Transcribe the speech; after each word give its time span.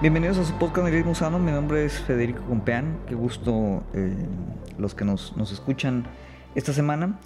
Bienvenidos 0.00 0.38
a 0.38 0.44
su 0.44 0.54
podcast 0.54 0.86
Nihilismo 0.86 1.12
Sano. 1.16 1.40
Mi 1.40 1.50
nombre 1.50 1.84
es 1.84 1.98
Federico 1.98 2.40
Compeán. 2.44 3.00
Qué 3.08 3.16
gusto 3.16 3.82
eh, 3.92 4.14
los 4.78 4.94
que 4.94 5.04
nos, 5.04 5.36
nos, 5.36 5.50
escuchan 5.50 6.04
esta 6.54 6.72
semana. 6.72 7.18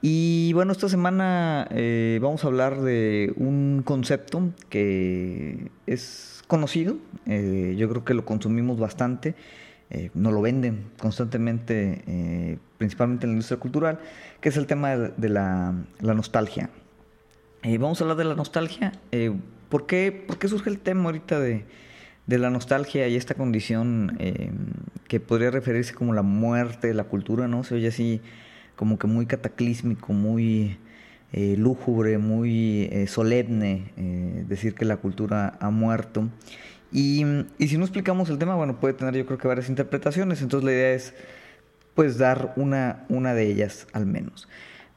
Y 0.00 0.52
bueno, 0.52 0.70
esta 0.70 0.88
semana 0.88 1.66
eh, 1.72 2.20
vamos 2.22 2.44
a 2.44 2.46
hablar 2.46 2.80
de 2.80 3.32
un 3.36 3.82
concepto 3.84 4.50
que 4.68 5.72
es 5.88 6.44
conocido. 6.46 6.94
Eh, 7.26 7.74
yo 7.76 7.88
creo 7.88 8.04
que 8.04 8.14
lo 8.14 8.24
consumimos 8.24 8.78
bastante. 8.78 9.34
nos 10.14 10.32
lo 10.32 10.40
venden 10.42 10.92
constantemente, 11.00 12.60
principalmente 12.78 13.26
en 13.26 13.30
la 13.30 13.34
industria 13.34 13.58
cultural, 13.58 13.98
que 14.40 14.48
es 14.48 14.56
el 14.56 14.68
tema 14.68 14.96
de 14.96 15.28
la, 15.28 15.74
la 15.98 16.14
nostalgia. 16.14 16.70
vamos 17.64 18.00
a 18.00 18.04
hablar 18.04 18.16
de 18.16 18.24
la 18.24 18.36
nostalgia. 18.36 18.92
¿por, 19.68 19.86
qué, 19.86 20.12
¿Por 20.24 20.38
qué 20.38 20.46
surge 20.46 20.70
el 20.70 20.78
tema 20.78 21.06
ahorita 21.06 21.40
de 21.40 21.64
de 22.26 22.38
la 22.38 22.50
nostalgia 22.50 23.08
y 23.08 23.16
esta 23.16 23.34
condición 23.34 24.16
eh, 24.18 24.50
que 25.08 25.20
podría 25.20 25.50
referirse 25.50 25.94
como 25.94 26.14
la 26.14 26.22
muerte 26.22 26.88
de 26.88 26.94
la 26.94 27.04
cultura, 27.04 27.48
¿no? 27.48 27.64
Se 27.64 27.74
oye 27.74 27.88
así 27.88 28.20
como 28.76 28.98
que 28.98 29.06
muy 29.06 29.26
cataclísmico, 29.26 30.12
muy 30.12 30.78
eh, 31.32 31.56
lúgubre, 31.58 32.18
muy 32.18 32.88
eh, 32.92 33.06
solemne 33.06 33.92
decir 34.48 34.74
que 34.74 34.84
la 34.84 34.96
cultura 34.96 35.56
ha 35.60 35.70
muerto. 35.70 36.28
Y, 36.92 37.24
y, 37.58 37.68
si 37.68 37.78
no 37.78 37.84
explicamos 37.84 38.28
el 38.28 38.38
tema, 38.38 38.54
bueno, 38.54 38.78
puede 38.78 38.94
tener 38.94 39.14
yo 39.14 39.24
creo 39.24 39.38
que 39.38 39.48
varias 39.48 39.70
interpretaciones, 39.70 40.42
entonces 40.42 40.64
la 40.64 40.72
idea 40.72 40.92
es 40.92 41.14
pues 41.94 42.18
dar 42.18 42.52
una, 42.56 43.04
una 43.08 43.34
de 43.34 43.46
ellas 43.46 43.86
al 43.92 44.06
menos. 44.06 44.46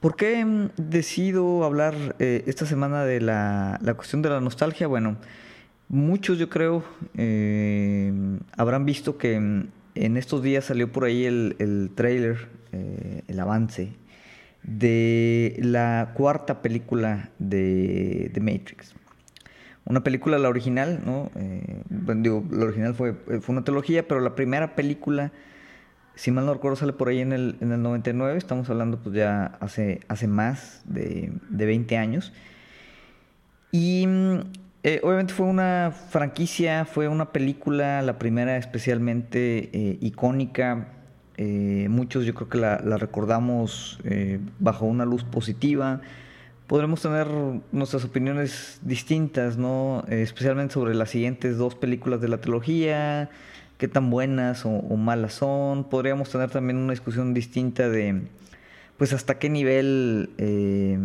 ¿Por 0.01 0.15
qué 0.17 0.43
mm, 0.43 0.71
decido 0.77 1.63
hablar 1.63 1.95
esta 2.19 2.65
semana 2.65 3.05
de 3.05 3.21
la, 3.21 3.79
la 3.81 3.93
cuestión 3.93 4.21
de 4.21 4.29
la 4.29 4.41
nostalgia? 4.41 4.87
Bueno, 4.87 5.17
Muchos 5.87 6.39
yo 6.39 6.49
creo 6.49 6.83
eh, 7.15 8.11
habrán 8.57 8.85
visto 8.85 9.17
que 9.17 9.35
en 9.35 10.17
estos 10.17 10.43
días 10.43 10.65
salió 10.65 10.91
por 10.91 11.05
ahí 11.05 11.25
el, 11.25 11.55
el 11.59 11.91
trailer, 11.95 12.47
eh, 12.71 13.21
el 13.27 13.39
avance 13.39 13.93
de 14.63 15.55
la 15.59 16.11
cuarta 16.15 16.61
película 16.61 17.29
de 17.39 18.31
The 18.33 18.41
Matrix. 18.41 18.95
Una 19.85 20.03
película, 20.03 20.39
la 20.39 20.49
original, 20.49 21.01
¿no? 21.05 21.31
Eh, 21.35 21.83
digo, 21.89 22.43
la 22.49 22.65
original 22.65 22.95
fue, 22.95 23.13
fue 23.13 23.53
una 23.53 23.63
trilogía, 23.63 24.07
pero 24.07 24.19
la 24.19 24.33
primera 24.33 24.75
película, 24.75 25.31
si 26.15 26.31
mal 26.31 26.47
no 26.47 26.53
recuerdo, 26.55 26.75
sale 26.75 26.93
por 26.93 27.09
ahí 27.09 27.19
en 27.19 27.31
el, 27.31 27.57
en 27.61 27.71
el 27.71 27.83
99, 27.83 28.37
estamos 28.37 28.67
hablando 28.71 28.99
pues 28.99 29.15
ya 29.15 29.57
hace, 29.59 29.99
hace 30.07 30.27
más 30.27 30.81
de, 30.85 31.31
de 31.49 31.65
20 31.67 31.97
años. 31.97 32.33
Y 33.71 34.07
eh, 34.87 34.99
obviamente 35.01 35.33
fue 35.33 35.47
una 35.47 35.91
franquicia, 36.11 36.85
fue 36.85 37.07
una 37.07 37.31
película, 37.31 38.03
la 38.03 38.19
primera 38.19 38.55
especialmente 38.55 39.71
eh, 39.73 39.97
icónica. 39.99 40.89
Eh, 41.37 41.87
muchos 41.89 42.23
yo 42.23 42.35
creo 42.35 42.49
que 42.49 42.59
la, 42.59 42.77
recordamos 42.77 43.99
bajo 44.59 44.85
una 44.85 45.03
luz 45.03 45.23
positiva. 45.23 46.01
Podremos 46.67 47.01
tener 47.01 47.25
nuestras 47.71 48.05
opiniones 48.05 48.79
distintas, 48.83 49.57
¿no? 49.57 50.05
especialmente 50.07 50.75
sobre 50.75 50.93
las 50.93 51.09
siguientes 51.09 51.57
dos 51.57 51.73
películas 51.73 52.21
de 52.21 52.27
la 52.27 52.37
trilogía, 52.37 53.31
qué 53.79 53.87
tan 53.87 54.11
buenas 54.11 54.67
o 54.67 54.95
malas 54.97 55.33
son. 55.33 55.85
Podríamos 55.85 56.29
tener 56.29 56.51
también 56.51 56.77
una 56.77 56.91
discusión 56.91 57.33
distinta 57.33 57.89
de 57.89 58.21
pues 58.97 59.11
hasta 59.11 59.39
qué 59.39 59.49
nivel, 59.49 60.29
eh, 60.37 60.97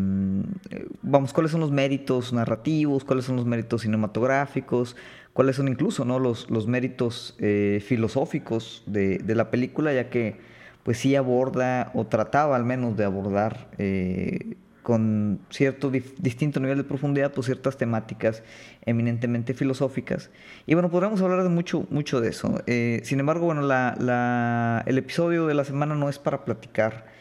vamos, 1.03 1.33
cuáles 1.33 1.51
son 1.51 1.61
los 1.61 1.73
méritos 1.73 2.33
narrativos, 2.33 3.05
cuáles 3.05 3.25
son 3.25 3.37
los 3.37 3.47
méritos 3.47 3.83
cinematográficos, 3.83 4.97
cuáles 5.33 5.57
son 5.57 5.69
incluso 5.69 6.05
¿no? 6.05 6.19
los, 6.19 6.49
los 6.51 6.67
méritos 6.69 7.35
eh, 7.41 7.83
filosóficos 7.85 8.85
de, 8.87 9.19
de, 9.19 9.35
la 9.35 9.51
película, 9.51 9.93
ya 9.93 10.09
que 10.09 10.39
pues 10.85 10.99
sí 10.99 11.17
aborda, 11.17 11.91
o 11.95 12.07
trataba 12.07 12.57
al 12.57 12.65
menos 12.65 12.97
de 12.97 13.05
abordar 13.05 13.69
eh, 13.79 14.55
con 14.85 15.41
cierto 15.51 15.91
distinto 15.91 16.59
nivel 16.61 16.79
de 16.79 16.85
profundidad, 16.85 17.33
pues 17.33 17.47
ciertas 17.47 17.77
temáticas 17.77 18.43
eminentemente 18.87 19.53
filosóficas. 19.53 20.31
Y 20.67 20.75
bueno, 20.75 20.91
podríamos 20.91 21.21
hablar 21.21 21.43
de 21.43 21.49
mucho, 21.49 21.87
mucho 21.91 22.21
de 22.21 22.31
eso. 22.31 22.63
sin 23.03 23.21
embargo, 23.21 23.47
bueno, 23.47 23.63
la, 23.63 23.95
la, 24.01 24.83
el 24.87 24.97
episodio 24.97 25.47
de 25.47 25.55
la 25.55 25.65
semana 25.65 25.95
no 25.97 26.09
es 26.09 26.19
para 26.19 26.45
platicar 26.45 27.20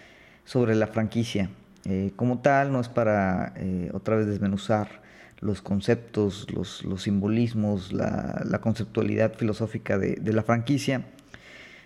sobre 0.49 0.73
la 0.73 0.87
franquicia. 0.87 1.51
Eh, 1.85 2.11
como 2.15 2.39
tal, 2.39 2.71
no 2.71 2.79
es 2.79 2.89
para 2.89 3.53
eh, 3.57 3.91
otra 3.93 4.15
vez 4.15 4.25
desmenuzar 4.25 5.03
los 5.41 5.61
conceptos, 5.61 6.47
los, 6.49 6.83
simbolismos, 7.03 7.93
la, 7.93 8.59
conceptualidad 8.59 9.35
filosófica 9.35 9.99
de, 9.99 10.33
la 10.33 10.41
franquicia, 10.41 11.05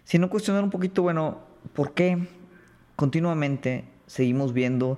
sino 0.06 0.30
cuestionar 0.30 0.64
un 0.64 0.70
poquito, 0.70 1.02
bueno, 1.02 1.40
¿por 1.74 1.94
qué 1.94 2.18
continuamente 2.96 3.84
seguimos 4.08 4.54
viendo 4.54 4.98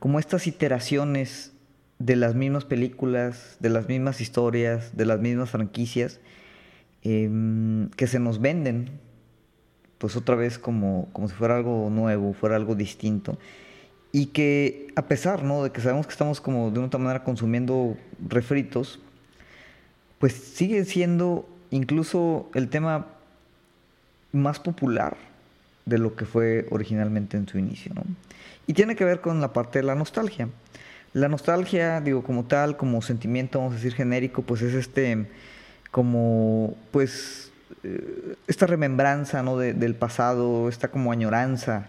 como 0.00 0.18
estas 0.18 0.48
iteraciones 0.48 1.52
de 2.00 2.16
las 2.16 2.34
mismas 2.34 2.64
películas, 2.64 3.56
de 3.60 3.70
las 3.70 3.86
mismas 3.86 4.20
historias, 4.20 4.96
de 4.96 5.06
las 5.06 5.20
mismas 5.20 5.50
franquicias, 5.50 6.18
em, 7.04 7.88
que 7.90 8.08
se 8.08 8.18
nos 8.18 8.40
venden 8.40 9.05
pues 9.98 10.16
otra 10.16 10.34
vez 10.34 10.58
como, 10.58 11.08
como 11.12 11.28
si 11.28 11.34
fuera 11.34 11.56
algo 11.56 11.88
nuevo, 11.90 12.32
fuera 12.32 12.56
algo 12.56 12.74
distinto. 12.74 13.38
Y 14.12 14.26
que 14.26 14.88
a 14.96 15.02
pesar 15.02 15.42
¿no? 15.42 15.64
de 15.64 15.70
que 15.70 15.80
sabemos 15.80 16.06
que 16.06 16.12
estamos 16.12 16.40
como 16.40 16.70
de 16.70 16.78
una 16.78 16.88
otra 16.88 16.98
manera 16.98 17.24
consumiendo 17.24 17.96
refritos, 18.28 19.00
pues 20.18 20.32
sigue 20.32 20.84
siendo 20.84 21.48
incluso 21.70 22.50
el 22.54 22.68
tema 22.68 23.06
más 24.32 24.58
popular 24.58 25.16
de 25.84 25.98
lo 25.98 26.16
que 26.16 26.24
fue 26.24 26.66
originalmente 26.70 27.36
en 27.36 27.48
su 27.48 27.58
inicio. 27.58 27.92
Y 28.66 28.74
tiene 28.74 28.96
que 28.96 29.04
ver 29.04 29.20
con 29.20 29.40
la 29.40 29.52
parte 29.52 29.78
de 29.78 29.84
la 29.84 29.94
nostalgia. 29.94 30.48
La 31.12 31.28
nostalgia, 31.28 32.00
digo, 32.00 32.22
como 32.22 32.44
tal, 32.44 32.76
como 32.76 33.00
sentimiento, 33.00 33.58
vamos 33.58 33.74
a 33.74 33.76
decir 33.76 33.94
genérico, 33.94 34.42
pues 34.42 34.62
es 34.62 34.74
este, 34.74 35.26
como, 35.90 36.76
pues, 36.90 37.52
eh, 37.82 38.36
esta 38.46 38.66
remembranza 38.66 39.42
¿no? 39.42 39.56
del 39.58 39.94
pasado, 39.94 40.68
esta 40.68 40.88
como 40.88 41.12
añoranza 41.12 41.88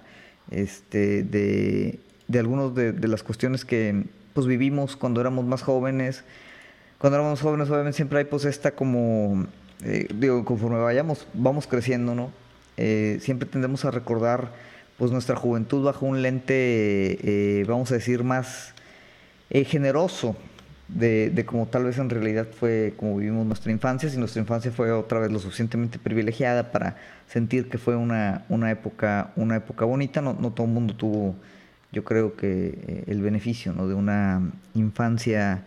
este, 0.50 1.24
de, 1.24 2.00
de 2.28 2.40
algunas 2.40 2.74
de, 2.74 3.08
las 3.08 3.24
cuestiones 3.24 3.66
que 3.66 4.06
pues, 4.34 4.48
vivimos 4.48 4.96
cuando 4.96 5.22
éramos 5.22 5.46
más 5.46 5.62
jóvenes. 5.62 6.24
Cuando 6.98 7.20
éramos 7.20 7.42
jóvenes, 7.42 7.70
obviamente 7.70 7.96
siempre 7.96 8.20
hay 8.20 8.26
pues 8.26 8.46
esta 8.46 8.72
como, 8.72 9.46
eh, 9.84 10.08
digo, 10.16 10.44
conforme 10.46 10.80
vayamos, 10.80 11.28
vamos 11.34 11.68
creciendo, 11.68 12.16
¿no? 12.16 12.32
Eh, 12.78 13.20
siempre 13.22 13.48
tendemos 13.48 13.86
a 13.86 13.92
recordar 13.92 14.52
pues 14.98 15.12
nuestra 15.12 15.36
juventud 15.36 15.84
bajo 15.84 16.08
un 16.08 16.24
lente, 16.24 17.64
vamos 17.68 17.92
a 17.92 17.96
decir, 17.96 18.24
más 18.24 18.74
generoso, 19.52 20.36
de, 20.88 21.30
de 21.30 21.46
como 21.46 21.68
tal 21.68 21.84
vez 21.84 21.98
en 21.98 22.10
realidad 22.10 22.48
fue 22.48 22.94
como 22.98 23.18
vivimos 23.18 23.46
nuestra 23.46 23.72
infancia, 23.72 24.10
si 24.10 24.18
nuestra 24.18 24.42
infancia 24.42 24.72
fue 24.72 24.92
otra 24.92 25.20
vez 25.20 25.32
lo 25.32 25.40
suficientemente 25.40 26.00
privilegiada 26.00 26.72
para 26.72 26.96
sentir 27.28 27.70
que 27.70 27.78
fue 27.78 27.96
una, 27.96 28.46
una 28.50 28.72
época, 28.72 29.32
una 29.36 29.58
época 29.58 29.86
bonita, 29.86 30.22
no, 30.22 30.34
no 30.40 30.52
todo 30.52 30.66
el 30.68 30.74
mundo 30.74 30.96
tuvo, 30.96 31.36
yo 31.92 32.04
creo 32.04 32.36
que 32.36 32.80
eh, 32.88 33.04
el 33.08 33.22
beneficio 33.22 33.74
¿no? 33.74 33.88
de 33.88 33.96
una 33.96 34.42
infancia 34.76 35.64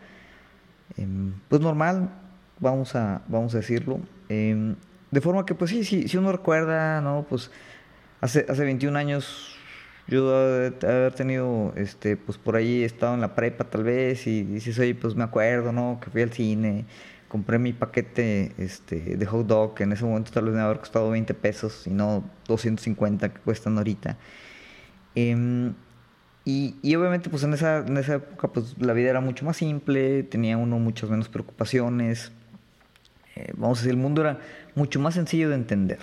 em, 0.97 1.32
pues 1.48 1.60
normal, 1.60 2.10
vamos 2.58 2.94
a, 2.94 3.22
vamos 3.28 3.54
a 3.54 3.58
decirlo. 3.58 4.00
Em, 4.28 4.76
de 5.10 5.20
forma 5.20 5.44
que 5.44 5.54
pues 5.54 5.70
sí, 5.70 5.84
sí, 5.84 6.08
si 6.08 6.16
uno 6.16 6.32
recuerda, 6.32 7.00
¿no? 7.00 7.26
Pues 7.28 7.50
hace, 8.20 8.46
hace 8.49 8.64
21 8.64 8.96
años 8.96 9.56
yo 10.11 10.37
haber 10.37 11.15
tenido, 11.15 11.73
este, 11.77 12.17
pues 12.17 12.37
por 12.37 12.57
ahí 12.57 12.83
he 12.83 12.85
estado 12.85 13.15
en 13.15 13.21
la 13.21 13.35
prepa 13.35 13.65
tal 13.65 13.85
vez 13.85 14.27
y 14.27 14.43
dices, 14.43 14.79
oye, 14.79 14.95
pues 14.95 15.15
me 15.15 15.25
acuerdo, 15.25 15.73
¿no? 15.73 16.01
Que 16.03 16.11
fui 16.11 16.23
al 16.23 16.33
cine, 16.33 16.85
compré 17.29 17.59
mi 17.59 17.73
paquete 17.73 18.53
este, 18.59 19.17
de 19.17 19.27
hot 19.27 19.47
dog, 19.47 19.75
que 19.75 19.85
en 19.85 19.93
ese 19.93 20.05
momento 20.05 20.33
tal 20.33 20.47
vez 20.47 20.55
me 20.55 20.61
habría 20.61 20.81
costado 20.81 21.11
20 21.11 21.33
pesos 21.35 21.87
y 21.87 21.91
no 21.91 22.29
250 22.49 23.33
que 23.33 23.41
cuestan 23.41 23.79
ahorita. 23.79 24.19
Em, 25.15 25.75
y, 26.45 26.75
y, 26.83 26.95
obviamente 26.97 27.31
pues 27.31 27.45
en 27.45 27.55
esa, 27.55 27.79
en 27.79 27.97
esa 27.97 28.15
época 28.15 28.49
pues 28.49 28.77
la 28.79 28.93
vida 28.95 29.11
era 29.11 29.21
mucho 29.21 29.45
más 29.45 29.59
simple, 29.59 30.25
tenía 30.25 30.57
uno 30.57 30.79
muchas 30.79 31.09
menos 31.09 31.29
preocupaciones. 31.29 32.33
Eh, 33.37 33.53
vamos 33.57 33.79
a 33.79 33.83
decir, 33.83 33.93
el 33.93 34.03
mundo 34.03 34.23
era 34.23 34.41
mucho 34.75 34.99
más 34.99 35.15
sencillo 35.15 35.49
de 35.51 35.55
entender. 35.55 35.99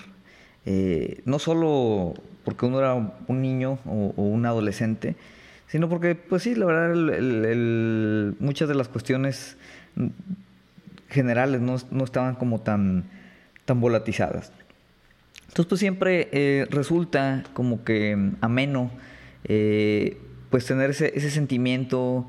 Eh, 0.66 1.22
no 1.24 1.38
solo 1.38 2.14
porque 2.44 2.66
uno 2.66 2.78
era 2.78 2.94
un 2.94 3.42
niño 3.42 3.78
o, 3.84 4.12
un 4.16 4.46
adolescente, 4.46 5.16
sino 5.66 5.88
porque, 5.88 6.14
pues 6.14 6.42
sí, 6.42 6.54
la 6.54 6.66
verdad, 6.66 8.34
muchas 8.38 8.68
de 8.68 8.74
las 8.74 8.88
cuestiones 8.88 9.56
generales 11.08 11.60
no, 11.60 12.04
estaban 12.04 12.36
como 12.36 12.60
tan, 12.60 13.04
tan 13.64 13.80
volatizadas. 13.80 14.52
Entonces, 15.48 15.66
pues 15.66 15.78
siempre 15.78 16.28
eh, 16.32 16.66
resulta 16.70 17.44
como 17.52 17.84
que 17.84 18.32
ameno, 18.40 18.90
eh, 19.44 20.18
pues 20.50 20.64
tener 20.64 20.90
ese, 20.90 21.30
sentimiento 21.30 22.28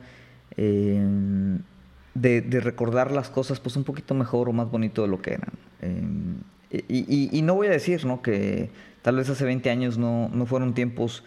de, 0.57 1.61
recordar 2.61 3.11
las 3.11 3.29
cosas 3.29 3.61
pues 3.61 3.77
un 3.77 3.85
poquito 3.85 4.13
mejor 4.13 4.49
o 4.49 4.53
más 4.53 4.69
bonito 4.69 5.01
de 5.01 5.07
lo 5.07 5.21
que 5.21 5.35
eran. 5.35 5.53
Em, 6.71 6.81
y, 6.87 7.41
no 7.41 7.55
voy 7.55 7.67
a 7.67 7.71
decir 7.71 8.05
¿no? 8.05 8.21
que 8.21 8.69
tal 9.01 9.15
vez 9.15 9.29
hace 9.29 9.45
20 9.45 9.69
años 9.69 9.97
no, 9.97 10.29
no 10.33 10.45
fueron 10.45 10.73
tiempos 10.73 11.23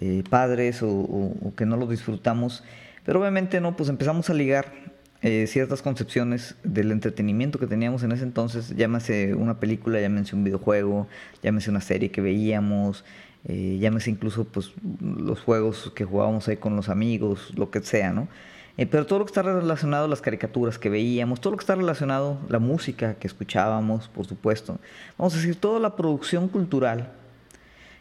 eh, 0.00 0.24
padres 0.28 0.82
o, 0.82 1.52
que 1.56 1.66
no 1.66 1.76
los 1.76 1.90
disfrutamos, 1.90 2.64
pero 3.04 3.20
obviamente 3.20 3.60
no, 3.60 3.76
pues 3.76 3.88
empezamos 3.88 4.30
a 4.30 4.34
ligar 4.34 4.72
eh, 5.20 5.46
ciertas 5.46 5.82
concepciones 5.82 6.56
del 6.64 6.90
entretenimiento 6.90 7.58
que 7.58 7.66
teníamos 7.66 8.02
en 8.02 8.12
ese 8.12 8.24
entonces, 8.24 8.74
llámese 8.74 9.34
una 9.34 9.60
película, 9.60 10.00
llámese 10.00 10.34
un 10.34 10.44
videojuego, 10.44 11.06
llámese 11.42 11.70
una 11.70 11.80
serie 11.80 12.10
que 12.10 12.20
veíamos, 12.20 13.04
eh, 13.46 13.78
llámese 13.80 14.10
incluso 14.10 14.44
pues 14.44 14.72
los 15.00 15.40
juegos 15.40 15.92
que 15.94 16.04
jugábamos 16.04 16.48
ahí 16.48 16.56
con 16.56 16.74
los 16.74 16.88
amigos, 16.88 17.52
lo 17.56 17.70
que 17.70 17.82
sea, 17.82 18.12
¿no? 18.12 18.28
Eh, 18.78 18.86
pero 18.86 19.06
todo 19.06 19.18
lo 19.18 19.24
que 19.26 19.30
está 19.30 19.42
relacionado, 19.42 20.08
las 20.08 20.22
caricaturas 20.22 20.78
que 20.78 20.88
veíamos, 20.88 21.40
todo 21.40 21.50
lo 21.50 21.56
que 21.58 21.62
está 21.62 21.74
relacionado, 21.74 22.38
la 22.48 22.58
música 22.58 23.14
que 23.14 23.26
escuchábamos, 23.26 24.08
por 24.08 24.26
supuesto, 24.26 24.78
vamos 25.18 25.34
a 25.34 25.36
decir, 25.36 25.56
toda 25.56 25.78
la 25.78 25.94
producción 25.94 26.48
cultural 26.48 27.12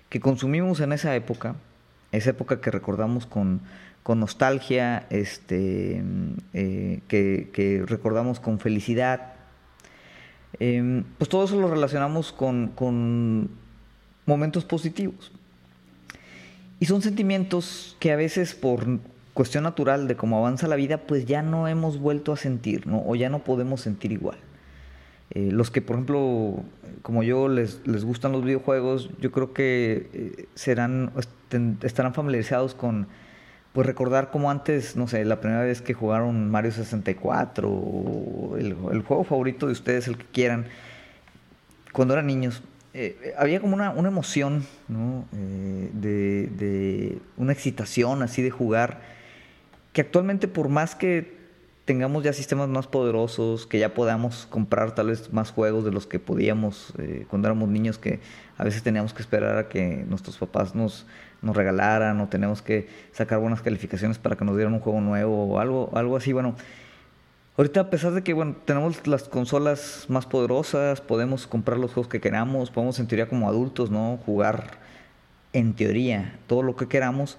que 0.10 0.22
consumimos 0.22 0.80
en 0.80 0.94
esa 0.94 1.14
época, 1.16 1.56
esa 2.12 2.30
época 2.30 2.62
que 2.62 2.72
recordamos 2.72 3.26
con, 3.26 3.62
con 4.04 4.20
nostalgia, 4.20 5.06
este, 5.10 6.04
eh, 6.54 7.00
que, 7.08 7.84
recordamos 7.86 8.40
con 8.40 8.60
felicidad, 8.60 9.34
em, 10.60 11.04
pues 11.18 11.30
todo 11.30 11.44
eso 11.44 11.60
lo 11.60 11.70
relacionamos 11.70 12.32
con, 12.32 12.70
con 12.76 13.50
momentos 14.26 14.64
positivos. 14.64 15.32
Y 16.80 16.86
son 16.86 17.02
sentimientos 17.02 17.96
que 18.00 18.12
a 18.12 18.16
veces 18.16 18.56
por 18.56 18.88
cuestión 19.34 19.64
natural 19.64 20.08
de 20.08 20.16
cómo 20.16 20.38
avanza 20.38 20.68
la 20.68 20.76
vida, 20.76 20.98
pues 20.98 21.26
ya 21.26 21.42
no 21.42 21.68
hemos 21.68 22.00
vuelto 22.00 22.34
a 22.34 22.38
sentir, 22.38 22.88
¿no? 22.88 23.04
O 23.06 23.16
ya 23.16 23.30
no 23.30 23.40
podemos 23.40 23.82
sentir 23.82 24.12
igual. 24.12 24.38
Eh, 25.34 25.50
los 25.52 25.72
que, 25.72 25.82
por 25.82 25.96
ejemplo, 25.96 26.64
como 27.02 27.24
yo, 27.24 27.48
les, 27.48 27.80
les 27.86 28.04
gustan 28.04 28.34
los 28.34 28.44
videojuegos, 28.44 29.10
yo 29.20 29.32
creo 29.32 29.54
que 29.54 30.10
eh, 30.14 30.46
serán, 30.56 31.12
estarán 31.84 32.14
familiarizados 32.14 32.76
con, 32.76 33.08
pues 33.72 33.88
recordar 33.88 34.30
como 34.30 34.52
antes, 34.52 34.98
no 34.98 35.08
sé, 35.08 35.24
la 35.24 35.40
primera 35.40 35.64
vez 35.64 35.82
que 35.82 35.94
jugaron 35.94 36.50
Mario 36.52 36.74
64, 36.74 37.70
o 37.70 38.58
el, 38.58 38.76
el 38.92 39.02
juego 39.04 39.24
favorito 39.24 39.68
de 39.68 39.72
ustedes, 39.72 40.10
el 40.10 40.18
que 40.18 40.26
quieran, 40.26 40.66
cuando 41.94 42.14
eran 42.14 42.28
niños, 42.28 42.62
eh, 42.94 43.34
había 43.38 43.62
como 43.62 43.74
una, 43.74 43.92
una 43.92 44.10
emoción, 44.10 44.66
¿no? 44.90 45.24
de, 45.32 46.48
de, 46.48 47.20
una 47.38 47.54
excitación 47.54 48.22
así 48.22 48.42
de 48.42 48.50
jugar 48.50 49.00
que 49.94 50.02
actualmente 50.02 50.48
por 50.48 50.70
más 50.70 50.96
que 50.96 51.42
tengamos 51.86 52.24
ya 52.24 52.32
sistemas 52.32 52.70
más 52.70 52.88
poderosos, 52.88 53.66
que 53.66 53.80
ya 53.80 53.94
podamos 53.94 54.48
comprar 54.50 54.96
tal 54.96 55.08
vez 55.08 55.34
más 55.34 55.52
juegos 55.52 55.84
de 55.84 55.92
los 55.92 56.08
que 56.08 56.20
podíamos 56.20 56.94
eh, 56.98 57.26
cuando 57.30 57.48
éramos 57.48 57.70
niños, 57.70 57.98
que 57.98 58.20
a 58.58 58.64
veces 58.64 58.84
teníamos 58.84 59.14
que 59.14 59.22
esperar 59.22 59.58
a 59.58 59.68
que 59.68 60.06
nuestros 60.08 60.38
papás 60.38 60.76
nos, 60.76 61.06
nos 61.42 61.56
regalaran 61.56 62.22
o 62.22 62.30
tenemos 62.30 62.62
que 62.62 62.88
sacar 63.12 63.40
buenas 63.40 63.62
calificaciones 63.62 64.20
para 64.20 64.36
que 64.36 64.46
nos 64.46 64.56
dieran 64.56 64.74
un 64.74 64.80
juego 64.80 65.02
nuevo 65.02 65.46
o 65.46 65.60
algo, 65.60 65.90
algo 65.94 66.16
así. 66.16 66.32
Bueno, 66.32 66.56
ahorita 67.58 67.82
a 67.82 67.90
pesar 67.90 68.14
de 68.14 68.24
que 68.24 68.34
bueno, 68.34 68.56
tenemos 68.64 69.06
las 69.08 69.24
consolas 69.24 70.06
más 70.08 70.26
poderosas, 70.28 71.02
podemos 71.02 71.48
comprar 71.48 71.78
los 71.78 71.94
juegos 71.94 72.10
que 72.10 72.22
queramos, 72.22 72.70
podemos 72.70 73.00
en 73.00 73.08
teoría 73.08 73.28
como 73.28 73.50
adultos, 73.50 73.90
¿no? 73.90 74.18
Jugar 74.26 74.80
en 75.52 75.74
teoría 75.74 76.40
todo 76.48 76.62
lo 76.64 76.76
que 76.76 76.88
queramos 76.88 77.38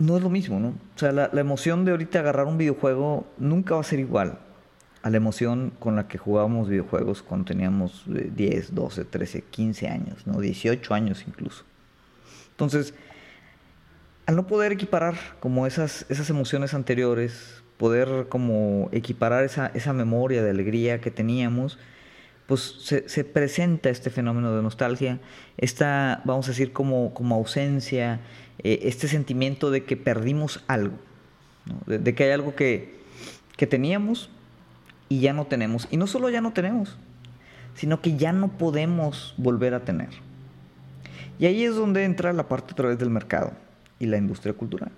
no 0.00 0.16
es 0.16 0.22
lo 0.22 0.30
mismo, 0.30 0.58
¿no? 0.58 0.68
O 0.68 0.98
sea, 0.98 1.12
la, 1.12 1.28
emoción 1.34 1.84
de 1.84 1.92
ahorita 1.92 2.18
agarrar 2.18 2.46
un 2.46 2.58
videojuego 2.58 3.26
nunca 3.38 3.74
va 3.74 3.82
a 3.82 3.84
ser 3.84 4.00
igual 4.00 4.38
a 5.02 5.10
la 5.10 5.16
emoción 5.16 5.72
con 5.78 5.94
la 5.94 6.08
que 6.08 6.18
jugábamos 6.18 6.68
videojuegos 6.68 7.22
cuando 7.22 7.46
teníamos 7.46 8.04
10, 8.06 8.74
12, 8.74 9.04
13, 9.04 9.42
15 9.42 9.88
años, 9.88 10.26
¿no? 10.26 10.40
18 10.40 10.94
años 10.94 11.24
incluso. 11.26 11.64
Entonces, 12.50 12.94
al 14.26 14.36
no 14.36 14.46
poder 14.46 14.72
equiparar 14.72 15.14
como 15.38 15.66
esas, 15.66 16.06
esas 16.08 16.28
emociones 16.30 16.72
anteriores, 16.72 17.62
poder 17.76 18.26
como 18.28 18.88
equiparar 18.92 19.44
esa, 19.44 19.70
esa 19.74 19.92
memoria 19.92 20.42
de 20.42 20.50
alegría 20.50 21.00
que 21.00 21.10
teníamos, 21.10 21.78
pues 22.46 22.76
se, 22.80 23.08
se, 23.08 23.22
presenta 23.24 23.90
este 23.90 24.10
fenómeno 24.10 24.56
de 24.56 24.62
nostalgia, 24.62 25.20
esta, 25.56 26.20
vamos 26.24 26.46
a 26.46 26.50
decir, 26.50 26.72
como, 26.72 27.14
como 27.14 27.36
ausencia, 27.36 28.20
eh, 28.62 28.80
este 28.84 29.08
sentimiento 29.08 29.70
de 29.70 29.84
que 29.84 29.96
perdimos 29.96 30.62
algo, 30.66 30.96
de, 31.86 32.14
que 32.14 32.24
hay 32.24 32.30
algo 32.30 32.54
que, 32.54 33.00
que 33.56 33.66
teníamos 33.66 34.30
y 35.08 35.20
ya 35.20 35.32
no 35.32 35.46
tenemos. 35.46 35.88
Y 35.90 35.96
no 35.96 36.06
solo 36.06 36.28
ya 36.30 36.40
no 36.40 36.52
tenemos, 36.52 36.96
sino 37.74 38.00
que 38.00 38.16
ya 38.16 38.32
no 38.32 38.48
podemos 38.48 39.34
volver 39.36 39.74
a 39.74 39.84
tener. 39.84 40.10
Y 41.38 41.46
ahí 41.46 41.64
es 41.64 41.74
donde 41.74 42.04
entra 42.04 42.32
la 42.32 42.48
parte 42.48 42.72
a 42.72 42.76
través 42.76 42.98
del 42.98 43.10
mercado 43.10 43.52
y 43.98 44.06
la 44.06 44.18
industria 44.18 44.52
cultural. 44.52 44.92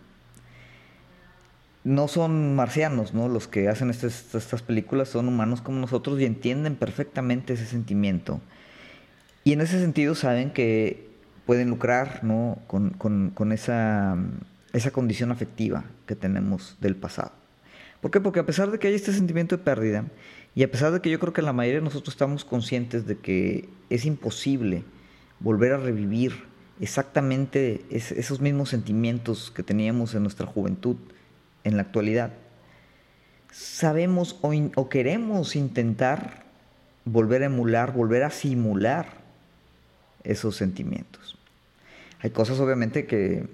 No 1.84 2.08
son 2.08 2.56
marcianos, 2.56 3.14
¿no? 3.14 3.28
Los 3.28 3.46
que 3.46 3.68
hacen 3.68 3.90
estas, 3.90 4.34
estas 4.34 4.62
películas 4.62 5.08
son 5.08 5.28
humanos 5.28 5.60
como 5.60 5.78
nosotros 5.78 6.20
y 6.20 6.24
entienden 6.24 6.76
perfectamente 6.76 7.52
ese 7.52 7.66
sentimiento. 7.66 8.40
Y 9.44 9.52
en 9.52 9.60
ese 9.60 9.80
sentido 9.80 10.14
saben 10.14 10.50
que 10.50 11.11
pueden 11.46 11.70
lucrar 11.70 12.22
¿no? 12.22 12.58
con, 12.66 13.52
esa, 13.52 14.16
esa 14.72 14.90
condición 14.90 15.32
afectiva 15.32 15.84
que 16.06 16.16
tenemos 16.16 16.76
del 16.80 16.96
pasado. 16.96 17.32
¿Por 18.00 18.10
qué? 18.10 18.20
Porque 18.20 18.40
a 18.40 18.46
pesar 18.46 18.70
de 18.70 18.78
que 18.78 18.88
hay 18.88 18.94
este 18.94 19.12
sentimiento 19.12 19.56
de 19.56 19.62
pérdida, 19.62 20.04
y 20.54 20.64
a 20.64 20.70
pesar 20.70 20.92
de 20.92 21.00
que 21.00 21.10
yo 21.10 21.18
creo 21.18 21.32
que 21.32 21.42
la 21.42 21.52
mayoría 21.52 21.80
de 21.80 21.84
nosotros 21.84 22.14
estamos 22.14 22.44
conscientes 22.44 23.06
de 23.06 23.18
que 23.18 23.68
es 23.90 24.04
imposible 24.04 24.84
volver 25.40 25.72
a 25.72 25.78
revivir 25.78 26.44
exactamente 26.80 27.84
esos 27.90 28.40
mismos 28.40 28.70
sentimientos 28.70 29.50
que 29.50 29.62
teníamos 29.62 30.14
en 30.14 30.22
nuestra 30.22 30.46
juventud 30.46 30.96
en 31.64 31.76
la 31.76 31.82
actualidad, 31.82 32.32
sabemos 33.50 34.38
o, 34.42 34.52
o 34.74 34.88
queremos 34.88 35.54
intentar 35.54 36.44
volver 37.04 37.42
a 37.42 37.46
emular, 37.46 37.92
volver 37.92 38.24
a 38.24 38.30
simular 38.30 39.21
esos 40.24 40.56
sentimientos. 40.56 41.38
Hay 42.20 42.30
cosas 42.30 42.60
obviamente 42.60 43.06
que 43.06 43.46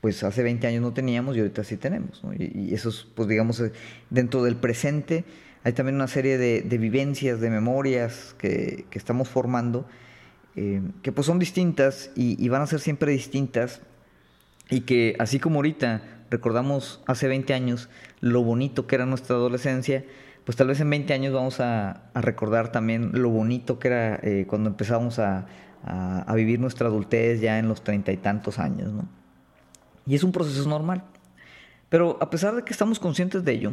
pues 0.00 0.22
hace 0.24 0.42
20 0.42 0.66
años 0.66 0.82
no 0.82 0.92
teníamos 0.92 1.36
y 1.36 1.40
ahorita 1.40 1.62
sí 1.62 1.76
tenemos. 1.76 2.22
Y, 2.38 2.74
eso 2.74 2.88
esos, 2.88 3.08
pues 3.14 3.28
digamos, 3.28 3.60
eh, 3.60 3.72
dentro 4.08 4.42
del 4.42 4.56
presente 4.56 5.24
hay 5.62 5.74
también 5.74 5.96
una 5.96 6.08
serie 6.08 6.38
de, 6.38 6.78
vivencias, 6.78 7.40
de 7.40 7.50
memorias 7.50 8.34
que, 8.38 8.86
estamos 8.92 9.28
formando, 9.28 9.86
eh, 10.56 10.80
que 11.02 11.12
pues 11.12 11.26
son 11.26 11.38
distintas 11.38 12.10
y, 12.16 12.48
van 12.48 12.62
a 12.62 12.66
ser 12.66 12.80
siempre 12.80 13.12
distintas 13.12 13.82
y 14.70 14.82
que 14.82 15.16
así 15.18 15.38
como 15.38 15.56
ahorita 15.56 16.02
recordamos 16.30 17.02
hace 17.06 17.28
20 17.28 17.52
años 17.52 17.90
lo 18.20 18.42
bonito 18.42 18.86
que 18.86 18.94
era 18.94 19.04
nuestra 19.04 19.36
adolescencia, 19.36 20.04
pues 20.44 20.56
tal 20.56 20.68
vez 20.68 20.80
en 20.80 20.88
20 20.88 21.12
años 21.12 21.34
vamos 21.34 21.60
a, 21.60 22.10
recordar 22.14 22.72
también 22.72 23.10
lo 23.12 23.28
bonito 23.28 23.78
que 23.78 23.88
era 23.88 24.18
eh, 24.22 24.46
cuando 24.48 24.70
empezamos 24.70 25.18
a, 25.18 25.46
a, 25.84 26.32
vivir 26.34 26.60
nuestra 26.60 26.88
adultez 26.88 27.40
ya 27.40 27.58
en 27.58 27.68
los 27.68 27.82
treinta 27.82 28.12
y 28.12 28.16
tantos 28.16 28.58
años, 28.58 28.92
¿no? 28.92 29.08
Y 30.06 30.14
es 30.14 30.24
un 30.24 30.32
proceso 30.32 30.68
normal. 30.68 31.04
Pero 31.88 32.18
a 32.20 32.30
pesar 32.30 32.54
de 32.54 32.62
que 32.62 32.72
estamos 32.72 32.98
conscientes 32.98 33.44
de 33.44 33.52
ello, 33.52 33.72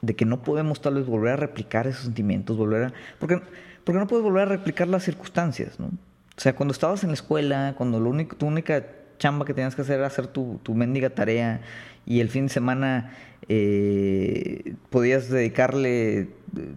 de 0.00 0.14
que 0.14 0.24
no 0.24 0.42
podemos 0.42 0.80
tal 0.80 0.94
vez 0.94 1.06
volver 1.06 1.34
a 1.34 1.36
replicar 1.36 1.86
esos 1.86 2.04
sentimientos, 2.04 2.56
volver 2.56 2.84
a... 2.84 2.92
Porque, 3.18 3.40
porque 3.84 3.98
no 3.98 4.06
puedes 4.06 4.24
volver 4.24 4.42
a 4.42 4.50
replicar 4.50 4.88
las 4.88 5.04
circunstancias, 5.04 5.78
¿no? 5.80 5.86
O 5.86 6.40
sea, 6.40 6.54
cuando 6.54 6.72
estabas 6.72 7.02
en 7.02 7.10
la 7.10 7.14
escuela, 7.14 7.74
cuando 7.76 7.98
lo 7.98 8.10
único, 8.10 8.36
tu 8.36 8.46
única 8.46 8.84
chamba 9.18 9.44
que 9.44 9.54
tenías 9.54 9.74
que 9.74 9.82
hacer 9.82 9.98
era 9.98 10.06
hacer 10.06 10.26
tu, 10.28 10.60
tu 10.62 10.74
mendiga 10.74 11.10
tarea 11.10 11.60
y 12.06 12.20
el 12.20 12.30
fin 12.30 12.46
de 12.46 12.52
semana 12.52 13.12
eh, 13.48 14.74
podías 14.90 15.28
dedicarle, 15.28 16.28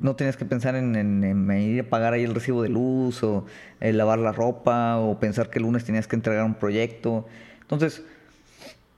no 0.01 0.15
tenías 0.15 0.38
que 0.38 0.45
pensar 0.45 0.75
en, 0.75 1.51
ir 1.51 1.81
a 1.81 1.89
pagar 1.89 2.13
ahí 2.13 2.24
el 2.24 2.36
recibo 2.36 2.63
de 2.63 2.69
luz 2.69 3.24
o 3.24 3.45
eh, 3.79 3.93
lavar 3.93 4.19
la 4.19 4.31
ropa 4.31 4.98
o 4.98 5.19
pensar 5.19 5.50
que 5.50 5.60
el 5.60 5.63
lunes 5.63 5.86
tenías 5.86 6.07
que 6.07 6.15
entregar 6.15 6.43
un 6.45 6.55
proyecto. 6.55 7.25
Entonces, 7.62 8.03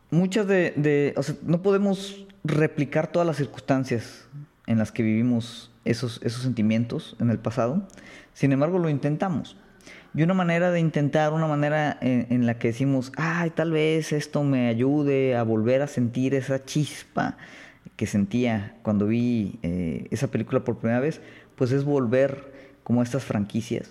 muchas 0.09 0.47
de, 0.47 1.13
o 1.17 1.23
sea, 1.23 1.35
no 1.43 1.61
podemos 1.61 2.25
replicar 2.43 3.07
todas 3.07 3.27
las 3.27 3.37
circunstancias 3.37 4.27
en 4.67 4.77
las 4.77 4.91
que 4.91 5.03
vivimos 5.03 5.71
esos, 5.85 6.19
esos 6.23 6.43
sentimientos 6.43 7.15
en 7.19 7.29
el 7.29 7.39
pasado, 7.39 7.87
sin 8.33 8.51
embargo 8.51 8.79
lo 8.79 8.89
intentamos. 8.89 9.57
Y 10.15 10.21
una 10.21 10.33
manera 10.33 10.71
de 10.71 10.79
intentar, 10.79 11.33
una 11.33 11.47
manera 11.47 11.97
en, 12.01 12.45
la 12.45 12.59
que 12.59 12.67
decimos, 12.67 13.11
ay, 13.17 13.49
tal 13.49 13.71
vez 13.71 14.11
esto 14.11 14.43
me 14.43 14.67
ayude 14.67 15.35
a 15.35 15.43
volver 15.43 15.81
a 15.81 15.87
sentir 15.87 16.35
esa 16.35 16.63
chispa 16.63 17.37
que 17.95 18.05
sentía 18.05 18.75
cuando 18.83 19.07
vi 19.07 19.59
eh, 19.63 20.07
esa 20.11 20.27
película 20.27 20.63
por 20.63 20.77
primera 20.77 20.99
vez, 20.99 21.19
pues 21.55 21.71
es 21.71 21.83
volver 21.83 22.53
como 22.83 23.01
estas 23.01 23.23
franquicias 23.23 23.89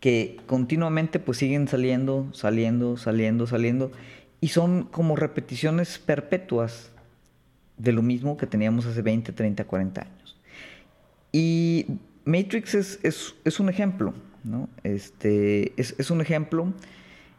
que 0.00 0.38
continuamente 0.46 1.18
pues 1.18 1.38
siguen 1.38 1.68
saliendo, 1.68 2.28
saliendo, 2.32 2.96
saliendo, 2.96 3.46
saliendo 3.46 3.92
y 4.40 4.48
son 4.48 4.84
como 4.84 5.16
repeticiones 5.16 5.98
perpetuas 5.98 6.90
de 7.76 7.92
lo 7.92 8.02
mismo 8.02 8.36
que 8.36 8.46
teníamos 8.46 8.86
hace 8.86 9.02
20, 9.02 9.32
30, 9.32 9.64
40 9.64 10.00
años. 10.02 10.36
Y 11.32 11.86
Matrix 12.24 12.74
es, 12.74 13.00
es, 13.44 13.60
un 13.60 13.68
ejemplo, 13.68 14.14
¿no? 14.44 14.68
Este, 14.82 15.72
es, 15.76 16.10
un 16.10 16.20
ejemplo, 16.20 16.72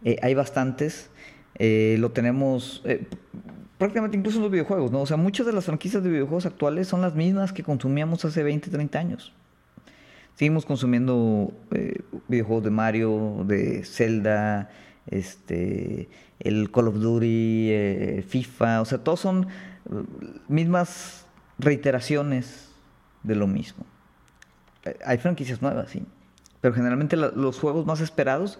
eh, 0.03 0.17
hay 0.21 0.33
bastantes, 0.33 1.09
eh, 1.55 1.97
lo 1.99 2.11
tenemos 2.11 2.81
eh, 2.85 3.05
prácticamente 3.77 4.17
incluso 4.17 4.37
en 4.37 4.43
los 4.43 4.51
videojuegos, 4.51 4.91
¿no? 4.91 5.01
O 5.01 5.05
sea, 5.05 5.17
muchas 5.17 5.45
de 5.45 5.53
las 5.53 5.65
franquicias 5.65 6.03
de 6.03 6.09
videojuegos 6.09 6.45
actuales 6.45 6.87
son 6.87 7.01
las 7.01 7.15
mismas 7.15 7.53
que 7.53 7.63
consumíamos 7.63 8.23
hace 8.25 8.43
20, 8.43 8.69
30 8.69 8.99
años. 8.99 9.33
Seguimos 10.35 10.65
consumiendo 10.65 11.51
videojuegos 12.29 12.63
de 12.63 12.69
Mario, 12.69 13.43
de 13.45 13.83
Zelda, 13.83 14.69
este, 15.07 16.07
el 16.39 16.71
Call 16.71 16.87
of 16.87 16.95
Duty, 16.95 18.23
FIFA, 18.25 18.81
o 18.81 18.85
sea, 18.85 18.99
todos 18.99 19.19
son 19.19 19.47
mismas 20.47 21.25
reiteraciones 21.57 22.69
de 23.23 23.35
lo 23.35 23.47
mismo. 23.47 23.85
Hay 25.05 25.17
franquicias 25.17 25.61
nuevas, 25.61 25.89
sí. 25.89 26.05
Pero 26.61 26.73
generalmente 26.73 27.15
los 27.15 27.59
juegos 27.59 27.85
más 27.85 28.01
esperados 28.01 28.59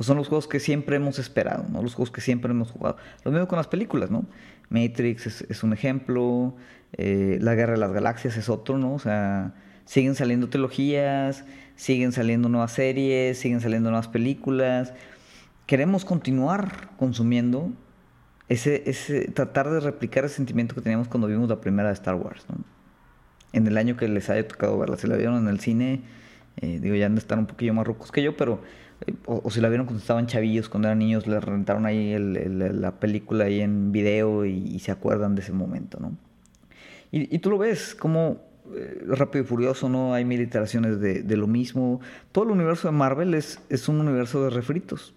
pues 0.00 0.06
son 0.06 0.16
los 0.16 0.28
juegos 0.28 0.48
que 0.48 0.60
siempre 0.60 0.96
hemos 0.96 1.18
esperado, 1.18 1.66
¿no? 1.68 1.82
Los 1.82 1.94
juegos 1.94 2.10
que 2.10 2.22
siempre 2.22 2.52
hemos 2.52 2.70
jugado. 2.70 2.96
Lo 3.22 3.32
mismo 3.32 3.46
con 3.46 3.58
las 3.58 3.66
películas, 3.66 4.10
¿no? 4.10 4.24
Matrix 4.70 5.26
es, 5.26 5.62
un 5.62 5.74
ejemplo, 5.74 6.56
eh, 6.94 7.36
La 7.42 7.54
Guerra 7.54 7.72
de 7.72 7.80
las 7.80 7.92
Galaxias 7.92 8.38
es 8.38 8.48
otro, 8.48 8.78
¿no? 8.78 8.94
O 8.94 8.98
sea, 8.98 9.52
siguen 9.84 10.14
saliendo 10.14 10.48
trilogías, 10.48 11.44
siguen 11.76 12.12
saliendo 12.12 12.48
nuevas 12.48 12.72
series, 12.72 13.38
siguen 13.38 13.60
saliendo 13.60 13.90
nuevas 13.90 14.08
películas. 14.08 14.94
Queremos 15.66 16.06
continuar 16.06 16.88
consumiendo 16.96 17.70
ese, 18.48 18.82
ese, 18.86 19.30
tratar 19.32 19.68
de 19.68 19.80
replicar 19.80 20.24
el 20.24 20.30
sentimiento 20.30 20.74
que 20.74 20.80
teníamos 20.80 21.08
cuando 21.08 21.26
vimos 21.26 21.48
la 21.48 21.60
primera 21.60 21.88
de 21.88 21.94
Star 21.94 22.14
Wars, 22.14 22.46
¿no? 22.48 22.64
En 23.52 23.66
el 23.66 23.76
año 23.76 23.98
que 23.98 24.08
les 24.08 24.30
haya 24.30 24.48
tocado 24.48 24.78
verla, 24.78 24.96
si 24.96 25.08
la 25.08 25.16
vieron 25.16 25.36
en 25.36 25.48
el 25.48 25.60
cine, 25.60 26.00
eh, 26.60 26.78
digo, 26.80 26.94
ya 26.94 27.06
han 27.06 27.18
un 27.38 27.46
poquillo 27.46 27.72
más 27.72 27.86
rucos 27.86 28.12
que 28.12 28.22
yo, 28.22 28.36
pero, 28.36 28.60
eh, 29.06 29.14
o, 29.24 29.50
si 29.50 29.60
la 29.60 29.68
vieron 29.68 29.86
cuando 29.86 30.00
estaban 30.00 30.26
chavillos, 30.26 30.68
cuando 30.68 30.88
eran 30.88 30.98
niños, 30.98 31.26
les 31.26 31.42
rentaron 31.42 31.86
ahí 31.86 32.16
la 32.18 33.00
película 33.00 33.44
ahí 33.44 33.60
en 33.60 33.92
video 33.92 34.44
y, 34.44 34.78
se 34.78 34.92
acuerdan 34.92 35.34
de 35.34 35.42
ese 35.42 35.52
momento, 35.52 35.98
¿no? 36.00 36.16
Y, 37.12 37.38
tú 37.38 37.50
lo 37.50 37.58
ves 37.58 37.94
como 37.94 38.42
eh, 38.76 39.02
Rápido 39.06 39.44
y 39.44 39.46
Furioso, 39.46 39.88
¿no? 39.88 40.14
Hay 40.14 40.24
mil 40.24 40.40
iteraciones 40.40 41.00
de, 41.00 41.36
lo 41.36 41.46
mismo. 41.46 42.00
Todo 42.30 42.44
el 42.44 42.50
universo 42.50 42.88
de 42.88 42.92
Marvel 42.92 43.34
es, 43.34 43.60
es 43.68 43.88
un 43.88 44.00
universo 44.00 44.44
de 44.44 44.50
refritos. 44.50 45.14